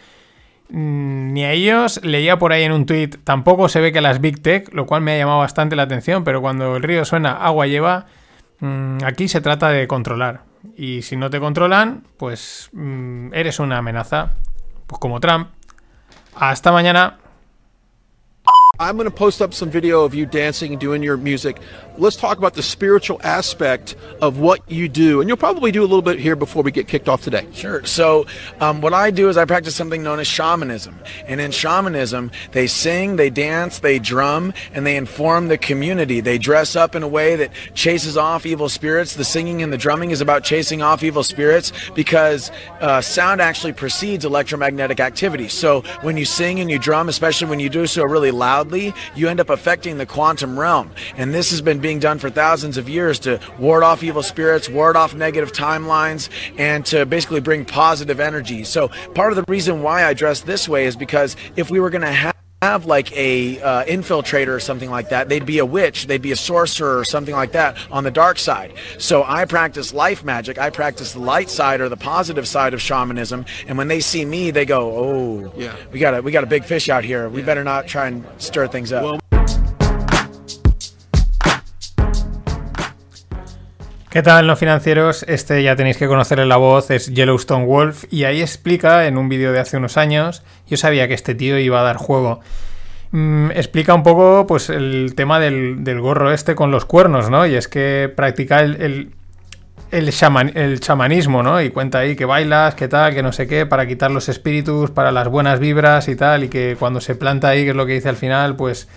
[0.70, 2.00] ni a ellos.
[2.04, 5.02] Leía por ahí en un tweet, tampoco se ve que las Big Tech, lo cual
[5.02, 8.06] me ha llamado bastante la atención, pero cuando el río suena, agua lleva,
[8.60, 10.42] mm, aquí se trata de controlar.
[10.76, 14.34] Y si no te controlan, pues mm, eres una amenaza.
[14.88, 15.50] Pues como Trump.
[16.36, 17.18] Hasta mañana.
[18.78, 21.58] I'm post up some video of you dancing doing your music.
[21.98, 25.22] Let's talk about the spiritual aspect of what you do.
[25.22, 27.48] And you'll probably do a little bit here before we get kicked off today.
[27.54, 27.86] Sure.
[27.86, 28.26] So,
[28.60, 31.00] um, what I do is I practice something known as shamanism.
[31.26, 36.20] And in shamanism, they sing, they dance, they drum, and they inform the community.
[36.20, 39.16] They dress up in a way that chases off evil spirits.
[39.16, 43.74] The singing and the drumming is about chasing off evil spirits because uh, sound actually
[43.74, 45.48] precedes electromagnetic activity.
[45.48, 49.30] So, when you sing and you drum, especially when you do so really loudly, you
[49.30, 50.92] end up affecting the quantum realm.
[51.16, 54.68] And this has been being done for thousands of years to ward off evil spirits,
[54.68, 58.64] ward off negative timelines, and to basically bring positive energy.
[58.64, 61.92] So part of the reason why I dress this way is because if we were
[61.92, 62.34] going to have
[62.64, 66.32] have like a uh, infiltrator or something like that they'd be a witch they'd be
[66.32, 70.58] a sorcerer or something like that on the dark side so i practice life magic
[70.58, 74.24] i practice the light side or the positive side of shamanism and when they see
[74.26, 75.76] me they go oh Yeah.
[75.92, 78.26] we got a we got a big fish out here we better not try and
[78.40, 79.20] stir things up Well,
[84.16, 85.26] ¿Qué tal, no financieros?
[85.28, 89.28] Este ya tenéis que conocerle la voz, es Yellowstone Wolf, y ahí explica en un
[89.28, 92.40] vídeo de hace unos años, yo sabía que este tío iba a dar juego.
[93.12, 97.46] Mm, explica un poco pues el tema del, del gorro este con los cuernos, ¿no?
[97.46, 99.12] Y es que practica el, el,
[99.92, 100.14] el,
[100.54, 101.62] el chamanismo, ¿no?
[101.62, 104.92] Y cuenta ahí que bailas, que tal, que no sé qué, para quitar los espíritus,
[104.92, 107.86] para las buenas vibras y tal, y que cuando se planta ahí, que es lo
[107.86, 108.88] que dice al final, pues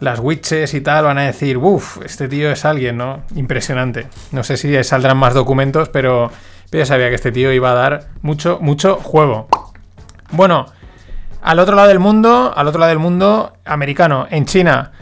[0.00, 3.22] las witches y tal van a decir, uff, este tío es alguien, ¿no?
[3.34, 4.06] Impresionante.
[4.32, 6.30] No sé si saldrán más documentos, pero,
[6.70, 9.48] pero ya sabía que este tío iba a dar mucho, mucho juego.
[10.30, 10.66] Bueno,
[11.42, 14.92] al otro lado del mundo, al otro lado del mundo, americano, en China.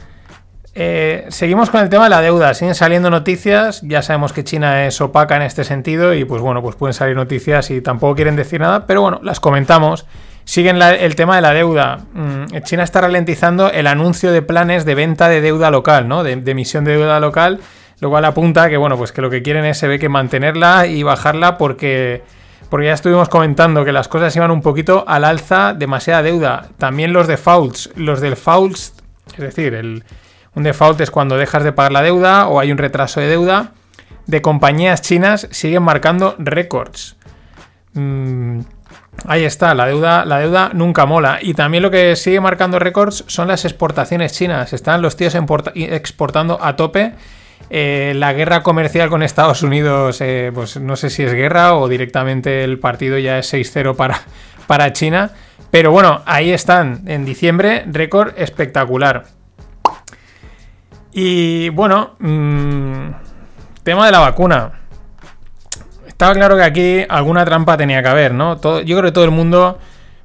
[0.79, 2.53] Eh, seguimos con el tema de la deuda.
[2.53, 3.81] Siguen saliendo noticias.
[3.83, 6.13] Ya sabemos que China es opaca en este sentido.
[6.15, 8.87] Y pues bueno, pues pueden salir noticias y tampoco quieren decir nada.
[8.87, 10.07] Pero bueno, las comentamos.
[10.47, 11.99] Siguen el tema de la deuda.
[12.15, 16.23] Mm, China está ralentizando el anuncio de planes de venta de deuda local, ¿no?
[16.23, 17.61] De, de emisión de deuda local.
[17.99, 20.87] Lo cual apunta que, bueno, pues que lo que quieren es se ve que mantenerla
[20.87, 22.23] y bajarla porque.
[22.71, 26.69] Porque ya estuvimos comentando que las cosas iban un poquito al alza, demasiada deuda.
[26.79, 27.91] También los defaults.
[27.95, 28.95] Los defaults,
[29.33, 30.05] es decir, el,
[30.55, 33.73] un default es cuando dejas de pagar la deuda o hay un retraso de deuda.
[34.27, 37.17] De compañías chinas siguen marcando récords.
[37.93, 38.46] Mm,
[39.27, 41.39] ahí está, la deuda, la deuda nunca mola.
[41.41, 44.73] Y también lo que sigue marcando récords son las exportaciones chinas.
[44.73, 45.35] Están los tíos
[45.75, 47.15] exportando a tope.
[47.69, 51.89] Eh, la guerra comercial con Estados Unidos, eh, pues no sé si es guerra o
[51.89, 54.21] directamente el partido ya es 6-0 para,
[54.67, 55.31] para China.
[55.71, 59.25] Pero bueno, ahí están, en diciembre, récord espectacular.
[61.13, 63.09] Y bueno, mm,
[63.83, 64.86] tema de la vacuna.
[66.17, 68.59] Estaba claro que aquí alguna trampa tenía que haber, ¿no?
[68.59, 69.77] Yo creo que todo el mundo,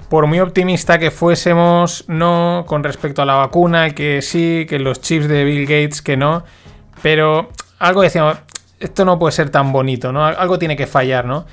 [0.08, 5.02] por muy optimista que fuésemos, no, con respecto a la vacuna, que sí, que los
[5.02, 6.44] chips de Bill Gates, que no,
[7.02, 8.38] pero algo decíamos,
[8.80, 10.24] esto no puede ser tan bonito, ¿no?
[10.24, 11.44] Algo tiene que fallar, ¿no?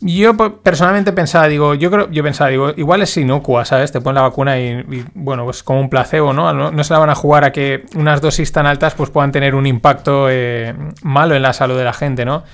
[0.00, 3.90] Yo pues, personalmente pensaba, digo, yo creo, yo pensaba, digo, igual es inocua, ¿sabes?
[3.90, 4.84] Te ponen la vacuna y,
[5.14, 6.52] bueno, pues como un placebo, ¿no?
[6.52, 6.70] ¿no?
[6.70, 9.54] no se la van a jugar a que unas dosis tan altas pues puedan tener
[9.54, 12.44] un impacto eh, malo en la salud de la gente, ¿no?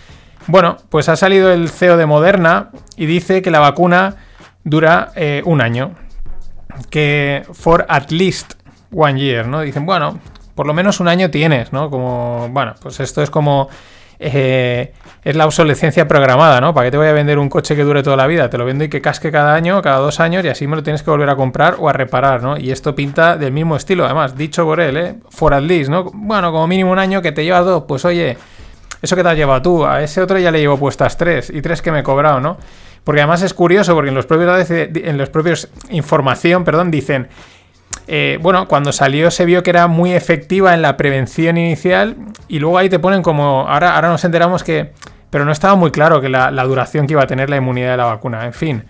[0.47, 4.16] Bueno, pues ha salido el CEO de Moderna y dice que la vacuna
[4.64, 5.93] dura eh, un año.
[6.90, 8.55] Que for at least
[8.93, 9.61] one year, ¿no?
[9.61, 10.18] Dicen, bueno,
[10.55, 11.90] por lo menos un año tienes, ¿no?
[11.90, 13.68] Como, bueno, pues esto es como...
[14.18, 14.93] eh,
[15.24, 16.74] es la obsolescencia programada, ¿no?
[16.74, 18.51] ¿Para qué te voy a vender un coche que dure toda la vida?
[18.51, 20.82] Te lo vendo y que casque cada año, cada dos años, y así me lo
[20.82, 22.57] tienes que volver a comprar o a reparar, ¿no?
[22.57, 25.14] Y esto pinta del mismo estilo, además, dicho por él, ¿eh?
[25.30, 26.05] For at least, ¿no?
[26.12, 28.36] Bueno, como mínimo un año que te lleva dos, pues oye,
[29.03, 31.61] eso que te has llevado tú, a ese otro ya le llevo puestas tres, y
[31.61, 32.57] tres que me he cobrado, ¿no?
[33.05, 37.28] Porque además es curioso, porque en los propios, en los propios información, perdón, dicen,
[38.07, 42.16] eh, bueno, cuando salió se vio que era muy efectiva en la prevención inicial
[42.48, 44.92] y luego ahí te ponen como, ahora, ahora nos enteramos que,
[45.30, 47.90] pero no estaba muy claro que la, la duración que iba a tener la inmunidad
[47.90, 48.84] de la vacuna, en fin,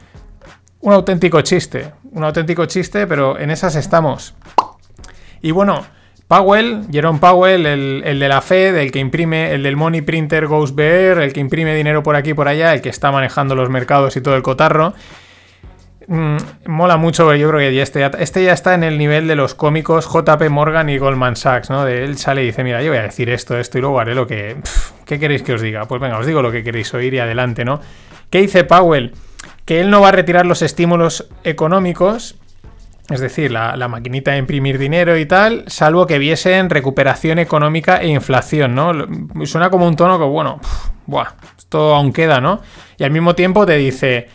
[0.81, 4.35] un auténtico chiste, un auténtico chiste, pero en esas estamos.
[5.41, 5.85] Y bueno,
[6.33, 10.47] Powell, Jerome Powell, el, el de la Fed, el que imprime, el del Money Printer
[10.47, 13.55] Goes Bear, el que imprime dinero por aquí y por allá, el que está manejando
[13.55, 14.95] los mercados y todo el cotarro,
[16.07, 16.37] mm,
[16.69, 19.55] mola mucho, pero yo creo que este, este ya está en el nivel de los
[19.55, 21.85] cómicos JP Morgan y Goldman Sachs, ¿no?
[21.85, 24.15] De él sale y dice, mira, yo voy a decir esto, esto y luego haré
[24.15, 24.57] lo que...
[25.05, 25.85] ¿Qué queréis que os diga?
[25.85, 27.79] Pues venga, os digo lo que queréis oír y adelante, ¿no?
[28.31, 29.13] ¿Qué dice Powell?
[29.67, 32.37] Que él no va a retirar los estímulos económicos,
[33.11, 37.97] es decir, la, la maquinita de imprimir dinero y tal, salvo que viesen recuperación económica
[38.01, 38.93] e inflación, ¿no?
[39.45, 40.61] Suena como un tono que, bueno,
[41.07, 41.29] buah,
[41.59, 42.61] esto aún queda, ¿no?
[42.99, 44.29] Y al mismo tiempo te dice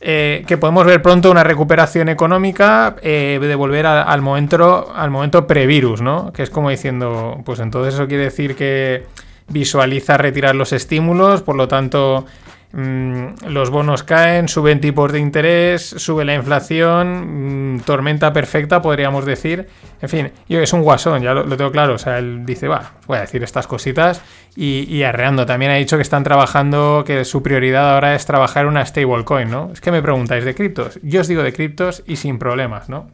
[0.00, 5.10] eh, que podemos ver pronto una recuperación económica eh, de volver a- al momento al
[5.10, 6.32] momento previrus, ¿no?
[6.32, 9.04] Que es como diciendo, pues entonces eso quiere decir que
[9.48, 12.26] visualiza retirar los estímulos, por lo tanto
[12.72, 19.68] los bonos caen, suben tipos de interés, sube la inflación, mm, tormenta perfecta, podríamos decir.
[20.02, 21.94] En fin, yo es un guasón, ya lo, tengo claro.
[21.94, 24.20] O sea, él dice, va, voy a decir estas cositas
[24.54, 25.46] y, arreando.
[25.46, 29.70] También ha dicho que están trabajando, que su prioridad ahora es trabajar una stablecoin, ¿no?
[29.72, 30.98] Es que me preguntáis de criptos.
[31.02, 33.08] Yo os digo de criptos y sin problemas, ¿no?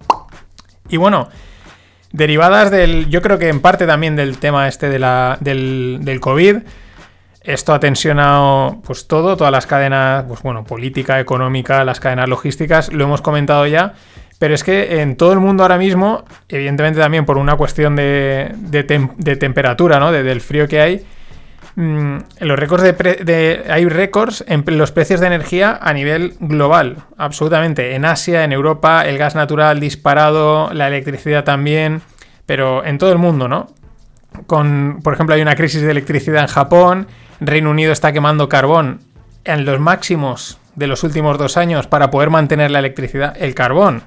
[0.88, 1.28] Y bueno,
[2.12, 6.56] derivadas del, yo creo que en parte también del tema este de la, del COVID,
[7.44, 12.92] esto ha tensionado pues todo, todas las cadenas, pues bueno, política, económica, las cadenas logísticas,
[12.92, 13.92] lo hemos comentado ya,
[14.38, 18.50] pero es que en todo el mundo ahora mismo, evidentemente también por una cuestión de,
[18.56, 20.10] de, tem- de temperatura, ¿no?
[20.10, 21.06] De- del frío que hay,
[21.76, 27.94] mm, los récords de- hay récords en los precios de energía a nivel global, absolutamente.
[27.94, 32.00] En Asia, en Europa, el gas natural disparado, la electricidad también,
[32.46, 33.68] pero en todo el mundo, ¿no?
[34.46, 37.06] Con, por ejemplo, hay una crisis de electricidad en Japón,
[37.40, 39.00] Reino Unido está quemando carbón
[39.44, 43.36] en los máximos de los últimos dos años para poder mantener la electricidad.
[43.38, 44.02] El carbón.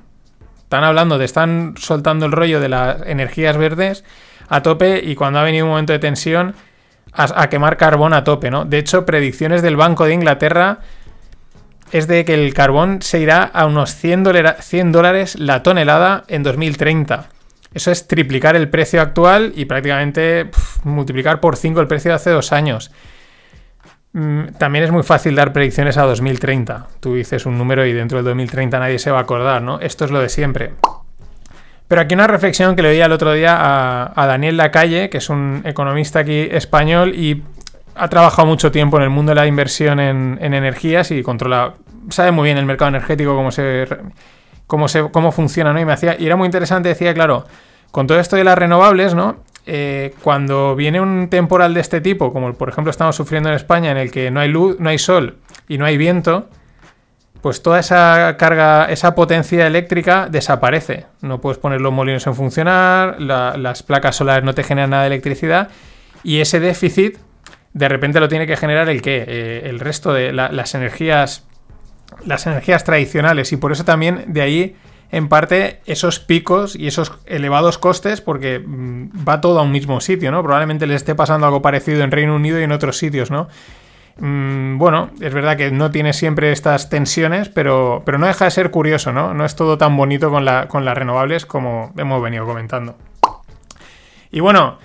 [0.63, 4.03] Están hablando de, están soltando el rollo de las energías verdes
[4.49, 6.55] a tope y cuando ha venido un momento de tensión
[7.13, 8.65] a, quemar carbón a tope, ¿no?
[8.65, 10.79] De hecho, predicciones del Banco de Inglaterra
[11.91, 16.25] es de que el carbón se irá a unos 100, dolara- 100 dólares la tonelada
[16.27, 17.29] en 2030.
[17.73, 20.49] Eso es triplicar el precio actual y prácticamente
[20.83, 22.91] multiplicar por 5 el precio de hace dos años.
[24.17, 26.87] Mm, También es muy fácil dar predicciones a 2030.
[26.99, 29.79] Tú dices un número y dentro del 2030 nadie se va a acordar, ¿no?
[29.79, 30.73] Esto es lo de siempre.
[31.87, 35.29] Pero aquí una reflexión que le oí el otro día a, Daniel Lacalle, que es
[35.29, 37.43] un economista aquí español y
[37.93, 41.75] ha trabajado mucho tiempo en el mundo de la inversión en, en energías y controla,
[42.09, 43.87] sabe muy bien el mercado energético, cómo se,
[44.65, 45.79] cómo se, cómo funciona, ¿no?
[45.79, 47.45] Y me hacía, y era muy interesante, decía, claro,
[47.91, 49.37] con todo esto de las renovables, ¿no?
[49.69, 53.91] Eh, cuando viene un temporal de este tipo, como por ejemplo estamos sufriendo en España,
[53.91, 55.37] en el que no hay luz, no hay sol
[55.67, 56.49] y no hay viento,
[57.41, 61.05] pues toda esa carga, esa potencia eléctrica desaparece.
[61.21, 65.03] No puedes poner los molinos en funcionar, la- las placas solares no te generan nada
[65.03, 65.67] de electricidad
[66.23, 67.17] y ese déficit
[67.73, 71.45] de repente lo tiene que generar el que el resto de la- las energías
[72.25, 74.75] las energías tradicionales y por eso también de ahí
[75.11, 80.01] en parte esos picos y esos elevados costes porque mm, va todo a un mismo
[80.01, 80.41] sitio, ¿no?
[80.43, 83.47] Probablemente les esté pasando algo parecido en Reino Unido y en otros sitios, ¿no?
[84.19, 88.51] Mm, bueno, es verdad que no tiene siempre estas tensiones, pero, pero no deja de
[88.51, 89.33] ser curioso, ¿no?
[89.33, 92.97] No es todo tan bonito con, la, con las renovables como hemos venido comentando.
[94.31, 94.79] Y bueno,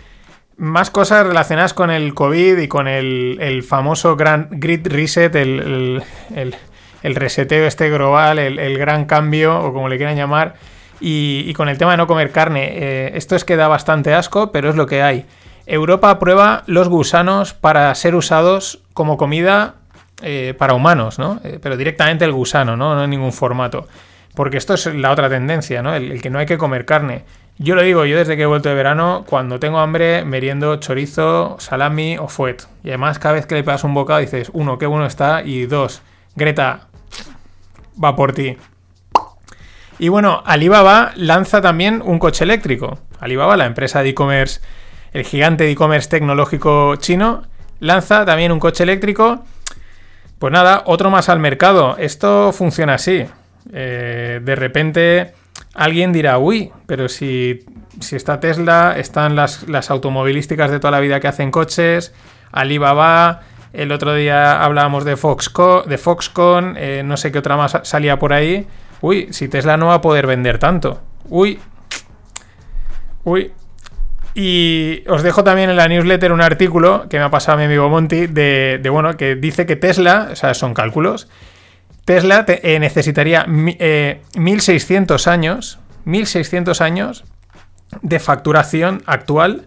[0.58, 6.02] más cosas relacionadas con el COVID y con el, el famoso gran grid reset, el-
[6.34, 6.54] el-
[7.02, 10.54] el reseteo este global, el, gran cambio, o como le quieran llamar,
[11.00, 12.70] y, con el tema de no comer carne.
[12.72, 15.26] Eh, esto es que da bastante asco, pero es lo que hay.
[15.66, 19.74] Europa aprueba los gusanos para ser usados como comida
[20.22, 21.40] eh, para humanos, ¿no?
[21.44, 22.94] Eh, pero directamente el gusano, ¿no?
[22.94, 23.88] No en ningún formato.
[24.34, 25.94] Porque esto es la otra tendencia, ¿no?
[25.94, 27.24] El, el que no hay que comer carne.
[27.58, 31.56] Yo lo digo, yo desde que he vuelto de verano, cuando tengo hambre, meriendo chorizo,
[31.58, 32.62] salami o fuet.
[32.82, 35.66] Y además, cada vez que le pegas un bocado, dices, uno, qué bueno está, y
[35.66, 36.02] dos,
[36.34, 36.88] Greta,
[38.02, 38.56] va por ti.
[39.98, 42.98] Y bueno, Alibaba lanza también un coche eléctrico.
[43.20, 44.60] Alibaba, la empresa de e-commerce,
[45.12, 47.42] el gigante de e-commerce tecnológico chino,
[47.78, 49.44] lanza también un coche eléctrico.
[50.38, 51.96] Pues nada, otro más al mercado.
[51.98, 53.26] Esto funciona así.
[53.72, 55.34] Eh, de repente
[55.74, 57.60] alguien dirá, uy, pero si,
[58.00, 62.12] si está Tesla, están las, las automovilísticas de toda la vida que hacen coches,
[62.50, 67.78] Alibaba, el otro día hablábamos de, Foxco, de Foxconn, eh, no sé qué otra más
[67.82, 68.66] salía por ahí.
[69.00, 71.00] Uy, si Tesla no va a poder vender tanto.
[71.28, 71.58] Uy.
[73.24, 73.52] Uy.
[74.34, 77.88] Y os dejo también en la newsletter un artículo que me ha pasado mi amigo
[77.90, 81.28] Monty de, bueno, que dice que Tesla, o sea, son cálculos,
[82.06, 87.24] Tesla te- eh, necesitaría mi- eh, 1600 años, 1600 años
[88.00, 89.66] de facturación actual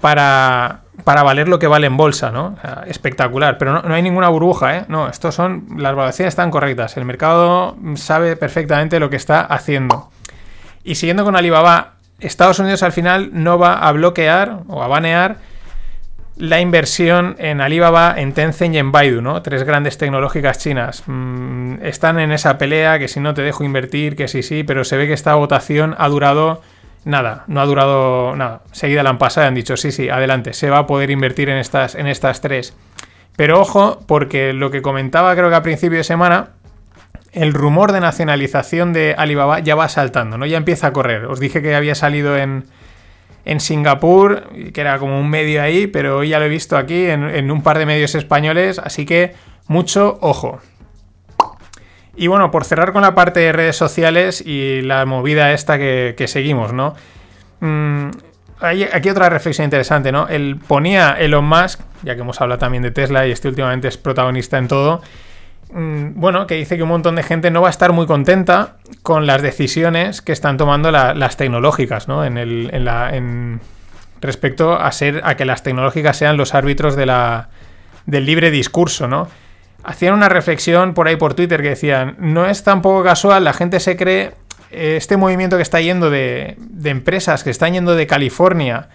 [0.00, 2.56] para, para valer lo que vale en bolsa, ¿no?
[2.86, 4.84] Espectacular, pero no, no hay ninguna burbuja, ¿eh?
[4.88, 10.10] No, estos son, las valoraciones están correctas, el mercado sabe perfectamente lo que está haciendo.
[10.84, 15.36] Y siguiendo con Alibaba, Estados Unidos al final no va a bloquear o a banear
[16.36, 19.42] la inversión en Alibaba, en Tencent y en Baidu, ¿no?
[19.42, 21.02] Tres grandes tecnológicas chinas.
[21.06, 24.84] Mm, están en esa pelea que si no te dejo invertir, que sí, sí, pero
[24.84, 26.62] se ve que esta votación ha durado
[27.04, 28.62] nada, no ha durado nada.
[28.72, 31.48] Seguida la han pasado y han dicho, sí, sí, adelante, se va a poder invertir
[31.48, 32.76] en estas, en estas tres.
[33.36, 36.50] Pero ojo, porque lo que comentaba creo que a principio de semana,
[37.32, 40.46] el rumor de nacionalización de Alibaba ya va saltando, ¿no?
[40.46, 41.26] Ya empieza a correr.
[41.26, 42.64] Os dije que había salido en,
[43.44, 47.06] en Singapur, que era como un medio ahí, pero hoy ya lo he visto aquí
[47.06, 49.34] en, en un par de medios españoles, así que
[49.68, 50.60] mucho ojo.
[52.16, 56.24] Y bueno, por cerrar con la parte de redes sociales y la movida esta que,
[56.26, 56.94] seguimos, ¿no?
[57.60, 58.10] Mm,
[58.60, 60.28] hay aquí otra reflexión interesante, ¿no?
[60.28, 63.96] Él ponía Elon Musk, ya que hemos hablado también de Tesla y este últimamente es
[63.96, 65.02] protagonista en todo,
[65.72, 68.76] mm, bueno, que dice que un montón de gente no va a estar muy contenta
[69.02, 72.24] con las decisiones que están tomando la, las tecnológicas, ¿no?
[72.24, 73.12] En el, en la,
[74.20, 79.28] respecto a ser a que las tecnológicas sean los árbitros del libre discurso, ¿no?
[79.82, 83.80] Hacían una reflexión por ahí por Twitter que decían, no es tampoco casual, la gente
[83.80, 84.32] se cree
[84.70, 88.88] este movimiento que está yendo de, de empresas que están yendo de California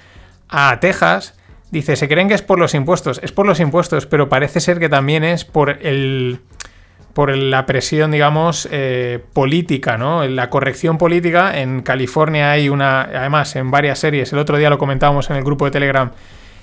[0.48, 1.34] a Texas,
[1.72, 4.80] dice, se creen que es por los impuestos, es por los impuestos, pero parece ser
[4.80, 6.40] que también es por el
[7.16, 10.28] por la presión, digamos, eh, política, ¿no?
[10.28, 11.58] La corrección política.
[11.58, 15.44] En California hay una, además, en varias series, el otro día lo comentábamos en el
[15.46, 16.12] grupo de Telegram,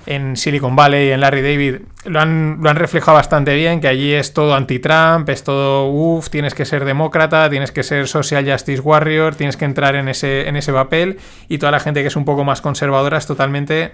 [0.07, 4.13] en Silicon Valley, en Larry David, lo han, lo han reflejado bastante bien, que allí
[4.13, 8.81] es todo anti-Trump, es todo, uff, tienes que ser demócrata, tienes que ser social justice
[8.81, 12.17] warrior, tienes que entrar en ese, en ese papel, y toda la gente que es
[12.17, 13.93] un poco más conservadora es totalmente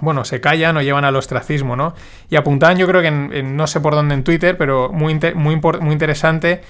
[0.00, 1.94] bueno, se callan o llevan al ostracismo, ¿no?
[2.30, 5.56] Y apuntaban, yo creo que en, no sé por dónde en Twitter, pero muy, muy,
[5.56, 6.60] muy interesante.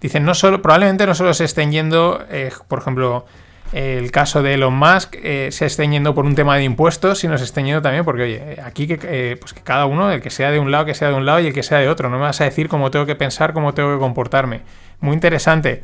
[0.00, 3.26] Dicen, no solo, probablemente no solo se estén yendo, eh, por ejemplo,
[3.72, 7.36] el caso de Elon Musk, eh, se estén yendo por un tema de impuestos, sino
[7.36, 10.30] se estén yendo también porque, oye, aquí que, eh, pues que cada uno, el que
[10.30, 12.08] sea de un lado, que sea de un lado y el que sea de otro.
[12.08, 14.62] No me vas a decir cómo tengo que pensar, cómo tengo que comportarme.
[15.00, 15.82] Muy interesante.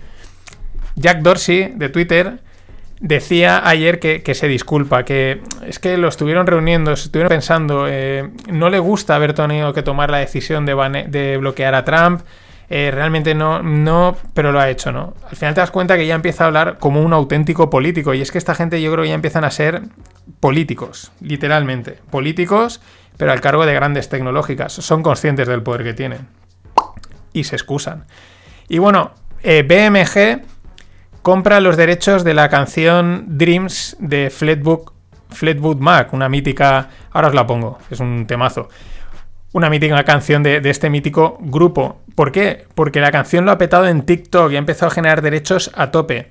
[0.97, 2.39] Jack Dorsey, de Twitter,
[3.01, 8.31] decía ayer que, que, se disculpa, que es que lo estuvieron reuniendo, estuvieron pensando, eh,
[8.51, 12.23] no le gusta haber tenido que tomar la decisión de, de bloquear a Trump,
[12.69, 15.15] eh, realmente no, no, pero lo ha hecho, ¿no?
[15.29, 18.21] Al final te das cuenta que ya empieza a hablar como un auténtico político, y
[18.21, 19.83] es que esta gente yo creo que ya empiezan a ser
[20.41, 22.81] políticos, literalmente, políticos,
[23.17, 26.27] pero al cargo de grandes tecnológicas, son conscientes del poder que tienen,
[27.33, 28.07] y se excusan.
[28.69, 29.13] Y bueno,
[29.43, 30.43] eh, BMG
[31.23, 34.91] compra los derechos de la canción Dreams de Fleetwood,
[35.31, 38.69] Fleetwood Mac, una mítica, ahora os la pongo, es un temazo,
[39.55, 42.01] una mítica canción de, de, este mítico grupo.
[42.15, 42.65] ¿Por qué?
[42.75, 45.91] Porque la canción lo ha petado en TikTok y ha empezado a generar derechos a
[45.91, 46.29] tope.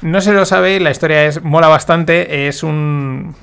[0.00, 3.34] No se lo sabéis, la historia es mola bastante, es un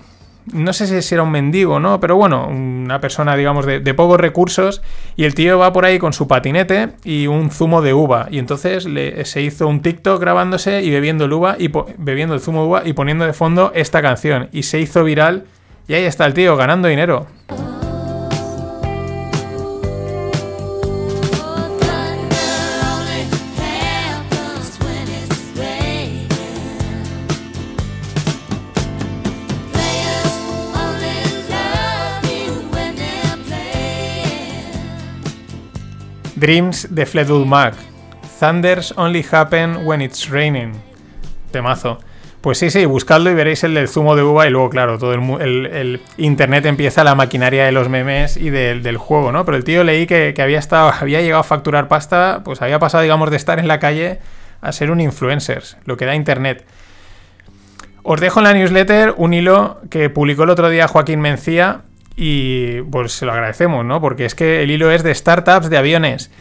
[0.54, 2.00] no sé si era un mendigo, ¿no?
[2.00, 4.82] Pero bueno, una persona, digamos, de, de, pocos recursos.
[5.16, 8.28] Y el tío va por ahí con su patinete y un zumo de uva.
[8.30, 12.42] Y entonces le, se hizo un TikTok grabándose y bebiendo el uva y bebiendo el
[12.42, 14.50] zumo de uva y poniendo de fondo esta canción.
[14.52, 15.46] Y se hizo viral.
[15.88, 17.28] Y ahí está el tío ganando dinero.
[36.46, 37.74] Dreams de Fleetwood Mac.
[38.40, 40.74] Thunders only happen when it's raining.
[41.52, 41.98] Temazo.
[42.42, 45.16] Pues sí, sí, buscadlo y veréis el del zumo de uva y luego, claro, todo
[45.16, 49.44] el, el, el internet empieza la maquinaria de los memes y del, juego, ¿no?
[49.44, 52.78] Pero el tío leí que, que, había estado, había llegado a facturar pasta, pues había
[52.78, 54.20] pasado, digamos, de estar en la calle
[54.62, 56.64] a ser un influencer, lo que da internet.
[58.04, 61.82] Os dejo en la newsletter un hilo que publicó el otro día Joaquín Mencía
[62.16, 64.02] y pues se lo agradecemos, ¿no?
[64.02, 66.32] Porque es que el hilo es de startups de aviones.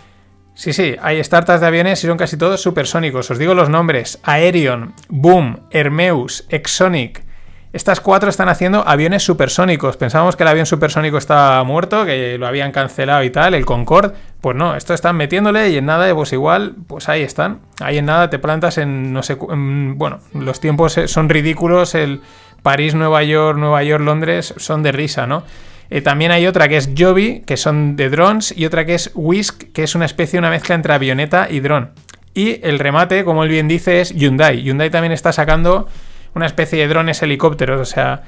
[0.55, 3.31] Sí, sí, hay startups de aviones y son casi todos supersónicos.
[3.31, 7.25] Os digo los nombres: Aerion, Boom, Hermeus, Exonic.
[7.72, 9.97] Estas cuatro están haciendo aviones supersónicos.
[9.97, 14.14] Pensábamos que el avión supersónico estaba muerto, que lo habían cancelado y tal, el Concorde.
[14.41, 17.62] Pues no, esto están metiéndole y en nada, pues igual, pues ahí están.
[17.81, 21.97] Ahí en nada te plantas en, no sé, en, bueno, los tiempos son ridículos.
[21.97, 22.20] El
[22.65, 25.45] París, Nueva York, Nueva York, Londres son de risa, ¿no?
[25.91, 29.12] Eh, también hay otra que es Joby, que son de drones, y otra que es
[29.15, 31.91] Whisk, que es una especie, una mezcla entre avioneta y dron.
[32.33, 34.62] Y el remate, como él bien dice, es Hyundai.
[34.62, 35.87] Hyundai también está sacando
[36.35, 38.23] una especie de drones helicópteros, o sea,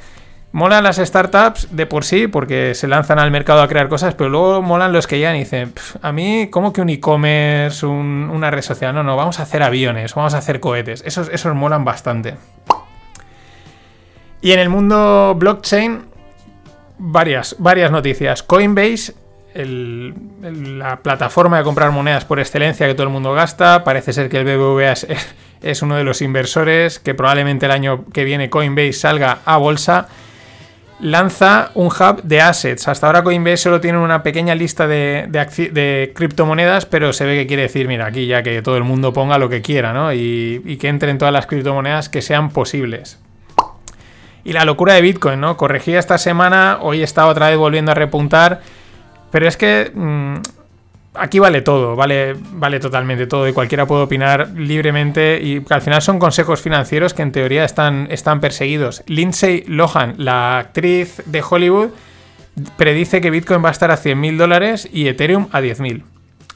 [0.52, 4.30] Molan las startups de por sí porque se lanzan al mercado a crear cosas, pero
[4.30, 8.30] luego molan los que llegan y dicen, "Pf, a mí, ¿cómo que un e-commerce, un-
[8.32, 8.94] una red social?
[8.94, 11.02] No, no, vamos a hacer aviones, vamos a hacer cohetes.
[11.04, 12.36] Esos, esos molan bastante.
[14.46, 16.02] Y en el mundo blockchain,
[16.98, 18.44] varias, varias noticias.
[18.44, 19.12] Coinbase,
[19.56, 24.38] la plataforma de comprar monedas por excelencia que todo el mundo gasta, parece ser que
[24.38, 25.08] el BBVA es,
[25.62, 30.06] es uno de los inversores, que probablemente el año que viene Coinbase salga a bolsa.
[31.00, 32.86] Lanza un hub de assets.
[32.86, 37.48] Hasta ahora Coinbase solo tiene una pequeña lista de, de criptomonedas, pero se ve que
[37.48, 40.12] quiere decir, mira, aquí ya que todo el mundo ponga lo que quiera, ¿no?
[40.12, 43.18] Y que entren todas las criptomonedas que sean posibles.
[44.46, 45.56] Y la locura de Bitcoin, ¿no?
[45.56, 48.60] Corregía esta semana, hoy está otra vez volviendo a repuntar.
[49.32, 50.36] Pero es que mm,
[51.14, 56.00] aquí vale todo, vale, vale totalmente todo y cualquiera puede opinar libremente y al final
[56.00, 59.02] son consejos financieros que en teoría están, están perseguidos.
[59.08, 61.88] Lindsay Lohan, la actriz de Hollywood,
[62.76, 66.04] predice que Bitcoin va a estar a 100.000 dólares y Ethereum a 10.000.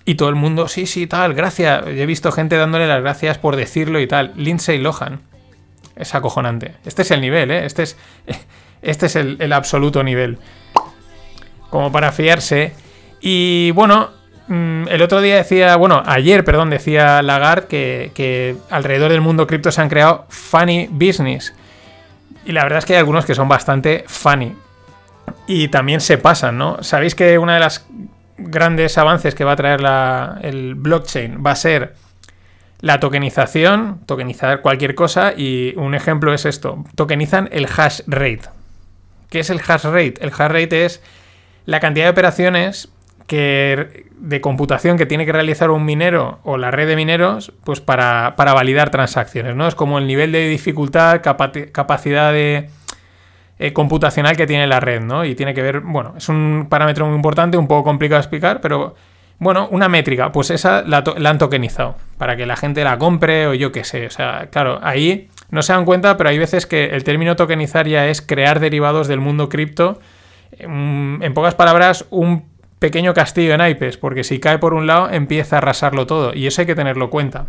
[0.04, 1.84] Y todo el mundo, sí, sí, tal, gracias.
[1.88, 4.32] He visto gente dándole las gracias por decirlo y tal.
[4.36, 5.28] Lindsay Lohan.
[6.00, 6.74] Es acojonante.
[6.84, 7.64] Este es el nivel, ¿eh?
[7.66, 7.96] Este es,
[8.82, 10.38] este es el, absoluto nivel.
[11.68, 12.72] Como para fiarse.
[13.20, 14.10] Y bueno,
[14.48, 19.46] mm, el otro día decía, bueno, ayer, perdón, decía Lagarde que, que alrededor del mundo
[19.46, 21.54] cripto se han creado funny business.
[22.46, 24.54] Y la verdad es que hay algunos que son bastante funny.
[25.46, 26.82] Y también se pasan, ¿no?
[26.82, 27.86] Sabéis que una de las
[28.38, 31.94] grandes avances que va a traer la- el blockchain va a ser
[32.80, 38.42] la tokenización, tokenizar cualquier cosa, y un ejemplo es esto: tokenizan el hash rate.
[39.28, 40.14] ¿Qué es el hash rate?
[40.20, 41.02] El hash rate es
[41.66, 42.88] la cantidad de operaciones
[43.26, 47.80] que, de computación que tiene que realizar un minero o la red de mineros pues
[47.80, 49.54] para, para validar transacciones.
[49.54, 49.68] ¿no?
[49.68, 52.70] Es como el nivel de dificultad, capa- capacidad de,
[53.60, 55.24] eh, computacional que tiene la red, ¿no?
[55.24, 58.60] Y tiene que ver, bueno, es un parámetro muy importante, un poco complicado de explicar,
[58.60, 58.96] pero
[59.40, 63.46] bueno, una métrica, pues esa la, la han tokenizado para que la gente la compre
[63.48, 64.06] o yo qué sé.
[64.06, 67.88] O sea, claro, ahí no se dan cuenta, pero hay veces que el término tokenizar
[67.88, 69.98] ya es crear derivados del mundo cripto.
[70.66, 72.44] Mm, En pocas palabras, un
[72.78, 76.46] pequeño castillo de naipes, porque si cae por un lado empieza a arrasarlo todo, y
[76.46, 77.46] eso hay que tenerlo en cuenta.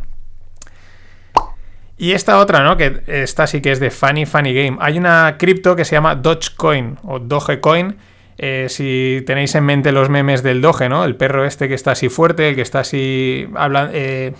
[1.97, 2.77] Y esta otra, ¿no?
[2.77, 4.77] Que esta sí que es de Funny Funny Game.
[4.79, 7.97] Hay una cripto que se llama Dogecoin o Dogecoin.
[8.43, 11.05] Eh, si tenéis en mente los memes del Doge, ¿no?
[11.05, 14.33] El perro este que está así fuerte, el que está así habla- eh,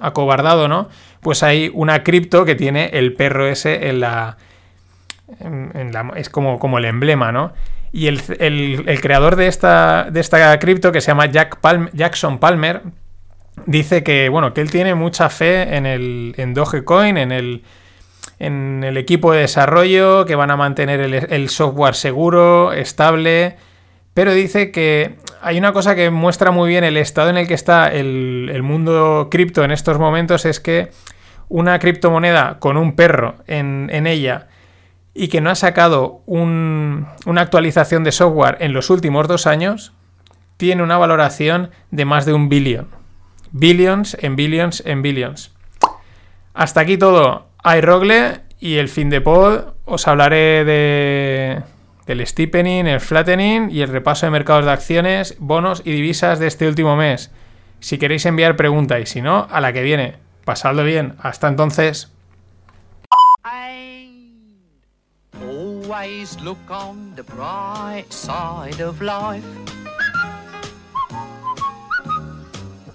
[0.00, 0.88] acobardado, ¿no?
[1.20, 4.36] Pues hay una cripto que tiene el perro ese en la,
[6.16, 7.52] es como, como el emblema, ¿no?
[7.90, 11.58] Y el, el- el creador de esta, de esta cripto, que se llama Jack
[11.94, 12.82] Jackson Palmer,
[13.66, 17.62] dice que, bueno, que él tiene mucha fe en, el, en Dogecoin, en el,
[18.38, 23.56] en el equipo de desarrollo, que van a mantener el, software seguro, estable,
[24.14, 27.54] pero dice que hay una cosa que muestra muy bien el estado en el que
[27.54, 30.90] está el, mundo cripto en estos momentos, es que
[31.48, 34.48] una criptomoneda con un perro en, ella
[35.14, 39.92] y que no ha sacado un- una actualización de software en los últimos dos años,
[40.58, 42.88] tiene una valoración de más de un billón.
[43.52, 45.52] Billions en billions en billions.
[46.52, 47.47] Hasta aquí todo.
[47.64, 49.74] Hay Rogle y el fin de pod.
[49.84, 51.62] Os hablaré de,
[52.06, 56.46] del steepening, el flattening y el repaso de mercados de acciones, bonos y divisas de
[56.46, 57.30] este último mes.
[57.80, 60.16] Si queréis enviar pregunta y si no, a la que viene.
[60.44, 61.14] Pasadlo bien.
[61.20, 62.12] Hasta entonces.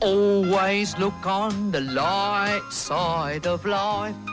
[0.01, 4.32] Always look on the light side of life.